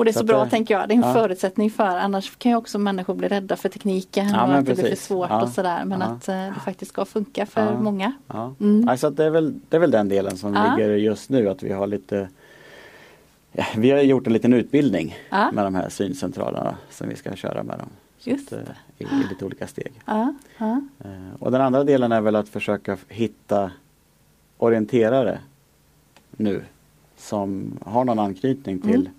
Och 0.00 0.04
det 0.04 0.10
är 0.10 0.12
Så 0.12 0.18
så 0.18 0.24
bra 0.26 0.44
det- 0.44 0.50
tänker 0.50 0.74
jag. 0.78 0.88
Det 0.88 0.94
är 0.94 0.96
en 0.96 1.02
ja. 1.02 1.12
förutsättning 1.12 1.70
för 1.70 1.84
annars 1.84 2.36
kan 2.38 2.52
ju 2.52 2.56
också 2.56 2.78
människor 2.78 3.14
bli 3.14 3.28
rädda 3.28 3.56
för 3.56 3.68
tekniken 3.68 4.28
Ja, 4.28 4.44
och 4.46 4.50
att 4.52 4.56
det 4.56 4.62
blir 4.64 4.74
för 4.74 4.82
precis. 4.82 5.04
svårt 5.06 5.30
Ja. 5.30 5.42
och 5.42 5.48
sådär. 5.48 5.84
Men 5.84 6.02
att 6.02 6.28
eh, 6.28 6.34
det 6.34 6.54
faktiskt 6.64 6.92
ska 6.92 7.04
funka 7.04 7.46
för 7.46 7.78
många. 7.78 8.12
Ja. 8.26 8.54
Mm. 8.60 8.88
Alltså 8.88 9.10
det, 9.10 9.24
är 9.24 9.30
väl, 9.30 9.54
det 9.68 9.76
är 9.76 9.80
väl 9.80 9.90
den 9.90 10.08
delen 10.08 10.36
som 10.36 10.52
ligger 10.52 10.90
just 10.96 11.30
nu 11.30 11.48
att 11.48 11.62
vi 11.62 11.72
har 11.72 11.86
lite 11.86 12.28
Vi 13.76 13.90
har 13.90 13.98
gjort 14.00 14.26
en 14.26 14.32
liten 14.32 14.52
utbildning 14.52 15.16
med 15.30 15.64
de 15.64 15.74
här 15.74 15.88
syncentralerna 15.88 16.74
som 16.90 17.08
vi 17.08 17.16
ska 17.16 17.32
köra 17.36 17.62
med 17.62 17.78
dem. 17.78 17.88
Just 18.24 18.52
att, 18.52 18.58
eh, 18.68 18.74
i, 18.98 19.04
I 19.04 19.28
lite 19.30 19.44
olika 19.44 19.66
steg. 19.66 19.92
Ja. 20.04 20.34
Ja. 20.58 20.80
Eh, 21.04 21.10
Och 21.38 21.50
den 21.50 21.60
andra 21.60 21.84
delen 21.84 22.12
är 22.12 22.20
väl 22.20 22.36
att 22.36 22.48
försöka 22.48 22.96
hitta 23.08 23.70
orienterare 24.58 25.38
nu 26.30 26.62
som 27.16 27.78
har 27.84 28.04
någon 28.04 28.18
anknytning 28.18 28.80
till 28.80 28.94
Mm. 29.00 29.12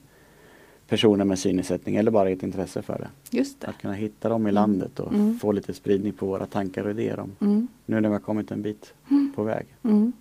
Personer 0.91 1.25
med 1.25 1.39
synnedsättning 1.39 1.95
eller 1.95 2.12
bara 2.12 2.30
ett 2.30 2.43
intresse 2.43 2.82
för 2.82 2.97
det. 2.99 3.38
Just 3.38 3.62
det. 3.62 3.67
Att 3.67 3.77
kunna 3.77 3.93
hitta 3.93 4.30
dem 4.30 4.47
i 4.47 4.51
landet 4.51 4.99
och 4.99 5.13
Mm. 5.13 5.39
få 5.39 5.51
lite 5.51 5.73
spridning 5.73 6.13
på 6.13 6.25
våra 6.25 6.45
tankar 6.45 6.84
och 6.84 6.91
idéer 6.91 7.19
om 7.19 7.32
Mm. 7.39 7.67
nu 7.86 8.01
när 8.01 8.10
vi 8.10 8.13
har 8.15 8.19
kommit 8.19 8.51
en 8.51 8.62
bit 8.62 8.93
på 9.36 9.43
väg. 9.43 9.65
Mm. 9.84 10.13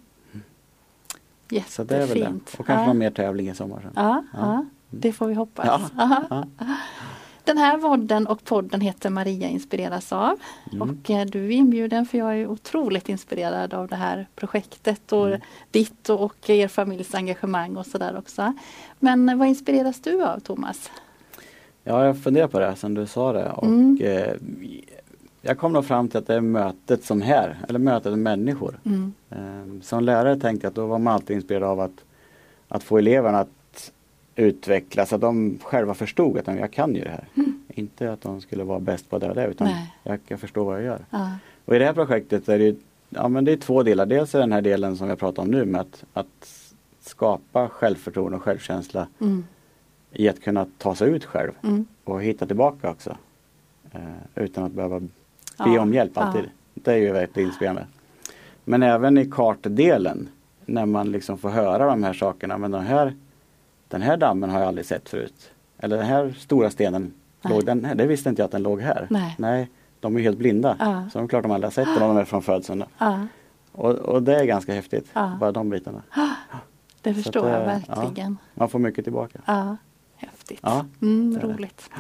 Så 1.69 1.85
det 1.85 1.97
är 1.97 1.99
väl 1.99 2.09
det. 2.09 2.15
Jättefint. 2.19 2.55
Och 2.59 2.67
kanske 2.67 2.83
ja. 2.83 2.87
någon 2.87 2.99
mer 2.99 3.11
tävling 3.11 3.49
i 3.49 3.55
sommar 3.55 3.81
sen. 3.81 3.91
Ja, 3.97 4.25
Ja. 4.33 4.65
det 4.91 5.13
får 5.13 5.27
vi 5.27 5.35
hoppas. 5.35 5.83
Ja. 5.97 6.45
Den 7.45 7.59
här 7.59 7.77
vodden 7.79 8.27
och 8.27 8.45
podden 8.45 8.81
heter 8.81 9.11
Maria 9.11 9.49
inspireras 9.49 10.13
av. 10.13 10.39
Mm. 10.73 10.83
Och 10.91 11.11
eh, 11.11 11.27
du 11.27 11.45
är 11.47 11.51
inbjuden 11.51 12.07
för 12.07 12.19
jag 12.19 12.37
är 12.39 12.47
otroligt 12.47 13.09
inspirerad 13.09 13.75
av 13.75 13.89
det 13.89 13.97
här 13.97 14.27
projektet 14.37 15.13
och 15.13 15.27
Mm. 15.29 15.41
ditt 15.71 16.09
och, 16.09 16.51
er 16.51 16.69
familjs 16.69 17.15
engagemang 17.15 17.77
och 17.77 17.87
sådär 17.87 18.19
också. 18.19 18.53
Men 18.99 19.29
eh, 19.29 19.37
vad 19.37 19.49
inspireras 19.49 20.01
du 20.01 20.25
av 20.25 20.39
Thomas? 20.41 20.91
Ja, 21.85 22.05
jag 22.05 22.23
funderar 22.23 22.49
på 22.49 22.59
det 22.59 22.77
sen 22.77 22.95
du 22.95 23.07
sa 23.07 23.33
det 23.33 23.51
och 23.51 23.65
Mm. 23.67 23.99
eh, 24.03 24.33
jag 25.43 25.59
kom 25.59 25.73
nog 25.73 25.85
fram 25.85 26.09
till 26.09 26.19
att 26.19 26.27
det 26.27 26.35
är 26.35 26.41
mötet 26.41 27.05
som 27.05 27.23
här, 27.23 27.59
eller 27.69 27.79
mötet 27.79 28.13
med 28.13 28.19
människor. 28.19 28.79
Mm. 28.85 29.13
Eh, 29.31 29.81
som 29.83 30.05
lärare 30.05 30.41
tänkte 30.41 30.65
jag 30.65 30.71
att 30.71 30.75
då 30.75 30.87
var 30.87 30.99
man 30.99 31.15
alltid 31.15 31.37
inspirerad 31.37 31.63
av 31.71 31.81
att, 31.81 32.05
att 32.69 32.83
få 32.83 32.99
eleverna 32.99 33.39
att 33.41 33.49
utvecklas, 34.41 35.13
att 35.13 35.21
de 35.21 35.59
själva 35.63 35.95
förstod 35.95 36.39
att 36.39 36.45
de, 36.45 36.57
jag 36.59 36.71
kan 36.73 36.95
ju 36.95 37.05
det 37.05 37.11
här. 37.11 37.25
Inte 37.69 38.13
att 38.13 38.21
de 38.21 38.41
skulle 38.41 38.65
vara 38.65 38.81
bäst 38.81 39.11
på 39.11 39.19
det 39.19 39.29
och 39.29 39.35
det 39.35 39.47
utan 39.47 39.67
Mm. 39.67 39.79
Nej. 40.05 40.19
jag, 40.29 40.41
förstår 40.41 40.65
vad 40.65 40.77
jag 40.77 40.85
gör. 40.85 41.05
Ja. 41.11 41.31
Och 41.65 41.77
i 41.77 41.79
det 41.79 41.85
här 41.85 41.93
projektet 41.93 42.49
är 42.49 42.59
det, 42.59 42.77
ja, 43.09 43.29
men 43.29 43.45
det 43.45 43.53
är 43.53 43.57
två 43.57 43.83
delar. 43.83 44.07
Dels 44.07 44.35
är 44.35 44.39
den 44.39 44.53
här 44.53 44.63
delen 44.63 44.97
som 44.97 45.09
jag 45.09 45.19
pratar 45.19 45.43
om 45.43 45.49
nu 45.51 45.65
med 45.65 45.81
att, 45.81 46.05
att 46.13 46.71
skapa 47.01 47.69
självförtroende 47.69 48.37
och 48.37 48.43
självkänsla 48.43 49.07
Mm. 49.21 49.45
i 50.13 50.29
att 50.29 50.41
kunna 50.41 50.67
ta 50.79 50.95
sig 50.95 51.11
ut 51.11 51.25
själv 51.25 51.53
Mm. 51.63 51.87
och 52.05 52.23
hitta 52.23 52.47
tillbaka 52.47 52.91
också. 52.91 53.17
Eh, 53.93 54.01
utan 54.35 54.65
att 54.65 54.73
behöva 54.73 55.01
be 55.01 55.07
Ja, 55.59 55.81
om 55.81 55.95
hjälp 55.95 56.13
ja. 56.15 56.21
alltid. 56.23 56.51
Det 56.75 56.93
är 56.93 56.97
ju 56.97 57.13
väldigt 57.13 57.37
inspirerande. 57.37 57.87
Men 58.65 58.83
även 58.83 59.19
i 59.19 59.27
kartdelen 59.31 60.29
när 60.67 60.87
man 60.87 61.13
liksom 61.13 61.39
får 61.39 61.49
höra 61.49 61.87
de 61.87 62.03
här 62.03 62.13
sakerna. 62.13 62.59
Men 62.59 62.71
den 62.71 62.83
här, 62.87 63.15
den 63.91 64.03
här 64.03 64.17
dammen 64.17 64.51
har 64.51 64.59
jag 64.59 64.69
aldrig 64.69 64.87
sett 64.87 65.09
förut. 65.09 65.51
Eller 65.79 65.97
den 65.97 66.07
här 66.07 66.35
stora 66.39 66.71
stenen, 66.71 67.13
Nej. 67.43 67.53
låg 67.55 67.67
den 67.67 67.85
här, 67.85 67.95
det 67.95 68.07
visste 68.07 68.29
inte 68.29 68.43
jag 68.43 68.45
att 68.45 68.53
den 68.53 68.63
låg 68.63 68.81
här. 68.81 69.07
Nej. 69.39 69.69
de 70.01 70.17
är 70.17 70.21
helt 70.21 70.39
blinda. 70.39 70.77
Ja. 70.79 71.09
Så 71.13 71.19
det 71.19 71.25
är 71.25 71.29
klart 71.29 71.43
de 71.43 71.53
aldrig 71.53 71.67
har 71.67 71.73
sett 71.85 71.95
den 71.95 72.03
om 72.03 72.15
de 72.17 72.21
är 72.21 72.25
från 72.25 72.43
födseln. 72.43 72.85
Ja, 72.99 73.27
Och, 73.73 73.91
och 73.91 74.23
det 74.23 74.41
är 74.41 74.45
ganska 74.45 74.75
häftigt. 74.75 75.11
Ja. 75.13 75.37
Bara 75.41 75.53
de 75.53 75.71
bitarna. 75.71 76.03
det 77.03 77.15
förstår 77.15 77.47
att 77.47 77.53
jag 77.53 77.61
det- 77.61 77.67
verkligen. 77.97 78.39
Man 78.55 78.69
får 78.69 78.79
mycket 78.79 79.05
tillbaka. 79.05 79.39
Ja, 79.47 79.77
häftigt. 80.17 80.61
mm, 81.03 81.39
roligt. 81.41 81.91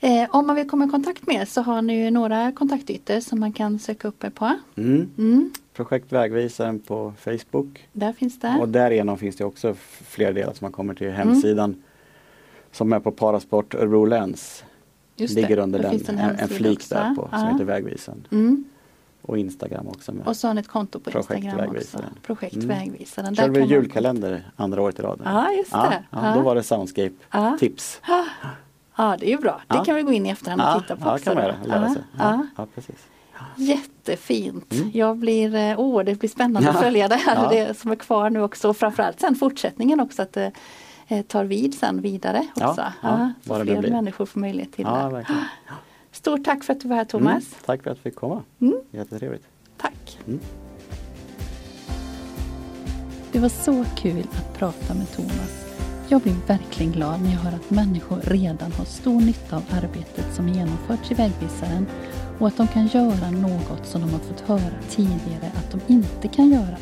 Eh, 0.00 0.28
om 0.30 0.46
man 0.46 0.56
vill 0.56 0.68
komma 0.70 0.84
i 0.84 0.88
kontakt 0.88 1.26
med 1.26 1.36
er 1.36 1.44
så 1.44 1.62
har 1.62 1.82
ni 1.82 2.04
ju 2.04 2.10
några 2.10 2.52
kontaktytor 2.52 3.20
som 3.20 3.40
man 3.40 3.52
kan 3.52 3.78
söka 3.78 4.08
upp 4.08 4.24
er 4.24 4.30
på. 4.30 4.56
Mm. 4.76 5.10
Mm. 5.18 5.50
Projekt 5.80 6.12
Vägvisaren 6.12 6.78
på 6.80 7.12
Facebook. 7.18 7.88
Där 7.92 8.12
finns 8.12 8.40
det. 8.40 8.56
Och 8.60 8.68
därigenom 8.68 9.18
finns 9.18 9.36
det 9.36 9.44
också 9.44 9.74
fler 10.04 10.32
delar 10.32 10.52
som 10.52 10.64
man 10.64 10.72
kommer 10.72 10.94
till 10.94 11.10
hemsidan. 11.10 11.70
Mm. 11.70 11.82
Som 12.72 12.92
är 12.92 13.00
på 13.00 13.12
Parasport 13.12 13.74
Örebro 13.74 14.04
Läns. 14.04 14.64
Just 15.16 15.34
Ligger 15.34 15.56
det. 15.56 15.62
under 15.62 15.78
den, 15.78 16.18
en, 16.18 16.18
en 16.18 16.48
flik 16.48 16.78
också. 16.78 16.94
där 16.94 17.14
på 17.14 17.28
som 17.32 17.48
heter 17.48 17.64
Vägvisaren. 17.64 18.26
Mm. 18.30 18.64
Och 19.22 19.38
Instagram 19.38 19.88
också. 19.88 20.12
och 20.24 20.36
så 20.36 20.46
har 20.46 20.54
ni 20.54 20.60
ett 20.60 20.68
konto 20.68 21.00
på 21.00 21.10
Projekt 21.10 21.44
Instagram 21.44 21.76
också. 21.76 21.98
Projekt 22.22 22.54
mm. 22.54 22.68
Vägvisaren. 22.68 23.36
Körde 23.36 23.60
vi 23.60 23.66
julkalender 23.66 24.50
andra 24.56 24.82
året 24.82 24.98
i 24.98 25.02
rad. 25.02 25.20
Ja, 25.24 25.52
just 25.52 25.72
det. 25.72 26.04
Ja, 26.10 26.28
ja, 26.28 26.34
då 26.34 26.40
var 26.40 26.54
det 26.54 26.62
Soundscape-tips. 26.62 28.00
Ja, 28.96 29.16
det 29.20 29.26
är 29.26 29.30
ju 29.30 29.38
bra. 29.38 29.60
Det 29.66 29.84
kan 29.84 29.96
vi 29.96 30.02
gå 30.02 30.12
in 30.12 30.26
i 30.26 30.30
efterhand 30.30 30.62
och 30.62 30.82
titta 30.82 30.96
på 30.96 31.08
ja, 31.08 31.14
också. 31.14 31.24
Kan 31.24 31.34
man 31.34 31.44
göra, 31.44 31.56
lära 31.64 31.88
sig. 31.88 32.02
Ja, 32.18 32.46
ja. 32.56 32.66
precis. 32.74 33.06
Jättefint. 33.56 34.72
Mm. 34.72 34.90
Jag 34.94 35.16
blir, 35.16 35.54
eh, 35.54 35.80
åh, 35.80 36.04
det 36.04 36.14
blir 36.14 36.30
spännande 36.30 36.70
att 36.70 36.80
följa 36.80 37.08
det 37.08 37.16
här 37.16 37.50
det 37.50 37.78
som 37.78 37.90
är 37.90 37.96
kvar 37.96 38.30
nu 38.30 38.42
också. 38.42 38.68
Och 38.68 38.76
framförallt 38.76 39.20
sen 39.20 39.34
fortsättningen 39.34 40.00
också 40.00 40.22
att 40.22 40.32
det 40.32 40.52
eh, 41.08 41.22
tar 41.22 41.44
vid 41.44 41.74
sen 41.74 42.00
vidare 42.00 42.46
också. 42.54 42.62
Ja, 42.80 42.92
ja, 43.02 43.32
så 43.46 43.64
fler 43.64 43.90
människor 43.90 44.26
får 44.26 44.40
möjlighet 44.40 44.72
till 44.72 44.84
ja, 44.84 45.04
det. 45.04 45.14
Verkligen. 45.14 45.44
Stort 46.12 46.44
tack 46.44 46.64
för 46.64 46.72
att 46.72 46.80
du 46.80 46.88
var 46.88 46.96
här 46.96 47.04
Thomas. 47.04 47.32
Mm, 47.32 47.62
tack 47.66 47.82
för 47.82 47.90
att 47.90 47.98
vi 47.98 48.02
fick 48.02 48.14
komma. 48.14 48.42
Mm. 48.60 48.76
Jättetrevligt. 48.90 49.44
Tack. 49.76 50.18
Mm. 50.26 50.40
Det 53.32 53.38
var 53.38 53.48
så 53.48 53.84
kul 53.96 54.26
att 54.32 54.58
prata 54.58 54.94
med 54.94 55.12
Thomas. 55.12 55.66
Jag 56.08 56.20
blir 56.20 56.34
verkligen 56.46 56.92
glad 56.92 57.22
när 57.22 57.30
jag 57.30 57.38
hör 57.38 57.56
att 57.56 57.70
människor 57.70 58.20
redan 58.24 58.72
har 58.72 58.84
stor 58.84 59.20
nytta 59.20 59.56
av 59.56 59.62
arbetet 59.70 60.34
som 60.34 60.48
genomförts 60.48 61.10
i 61.10 61.14
vägvisaren 61.14 61.86
och 62.40 62.48
att 62.48 62.56
de 62.56 62.68
kan 62.68 62.86
göra 62.86 63.30
något 63.30 63.86
som 63.86 64.00
de 64.00 64.10
har 64.10 64.18
fått 64.18 64.40
höra 64.40 64.72
tidigare 64.90 65.52
att 65.54 65.70
de 65.70 65.80
inte 65.92 66.28
kan 66.28 66.50
göra. 66.50 66.76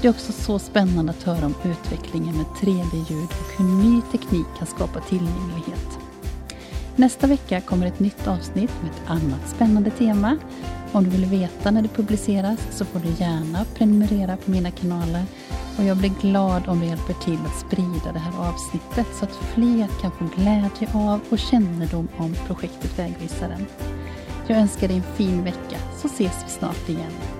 Det 0.00 0.08
är 0.08 0.10
också 0.10 0.32
så 0.32 0.58
spännande 0.58 1.10
att 1.12 1.22
höra 1.22 1.46
om 1.46 1.54
utvecklingen 1.64 2.36
med 2.36 2.46
3D-ljud 2.46 3.28
och 3.30 3.58
hur 3.58 3.64
ny 3.64 4.02
teknik 4.12 4.46
kan 4.58 4.66
skapa 4.66 5.00
tillgänglighet. 5.00 5.98
Nästa 6.96 7.26
vecka 7.26 7.60
kommer 7.60 7.86
ett 7.86 8.00
nytt 8.00 8.26
avsnitt 8.26 8.70
med 8.82 8.90
ett 8.90 9.10
annat 9.10 9.48
spännande 9.48 9.90
tema. 9.90 10.36
Om 10.92 11.04
du 11.04 11.10
vill 11.10 11.24
veta 11.24 11.70
när 11.70 11.82
det 11.82 11.88
publiceras 11.88 12.58
så 12.70 12.84
får 12.84 13.00
du 13.00 13.08
gärna 13.08 13.64
prenumerera 13.74 14.36
på 14.36 14.50
mina 14.50 14.70
kanaler 14.70 15.24
och 15.78 15.84
jag 15.84 15.96
blir 15.96 16.12
glad 16.20 16.68
om 16.68 16.80
du 16.80 16.86
hjälper 16.86 17.14
till 17.14 17.38
att 17.46 17.60
sprida 17.60 18.12
det 18.12 18.18
här 18.18 18.48
avsnittet 18.48 19.06
så 19.18 19.24
att 19.24 19.34
fler 19.54 19.88
kan 20.00 20.10
få 20.10 20.28
glädje 20.36 20.88
av 20.94 21.20
och 21.30 21.38
kännedom 21.38 22.08
om 22.16 22.34
projektet 22.46 22.98
Vägvisaren. 22.98 23.66
Jag 24.50 24.58
önskar 24.58 24.88
dig 24.88 24.96
en 24.96 25.16
fin 25.16 25.44
vecka 25.44 25.76
så 25.96 26.06
ses 26.06 26.44
vi 26.46 26.50
snart 26.50 26.88
igen. 26.88 27.39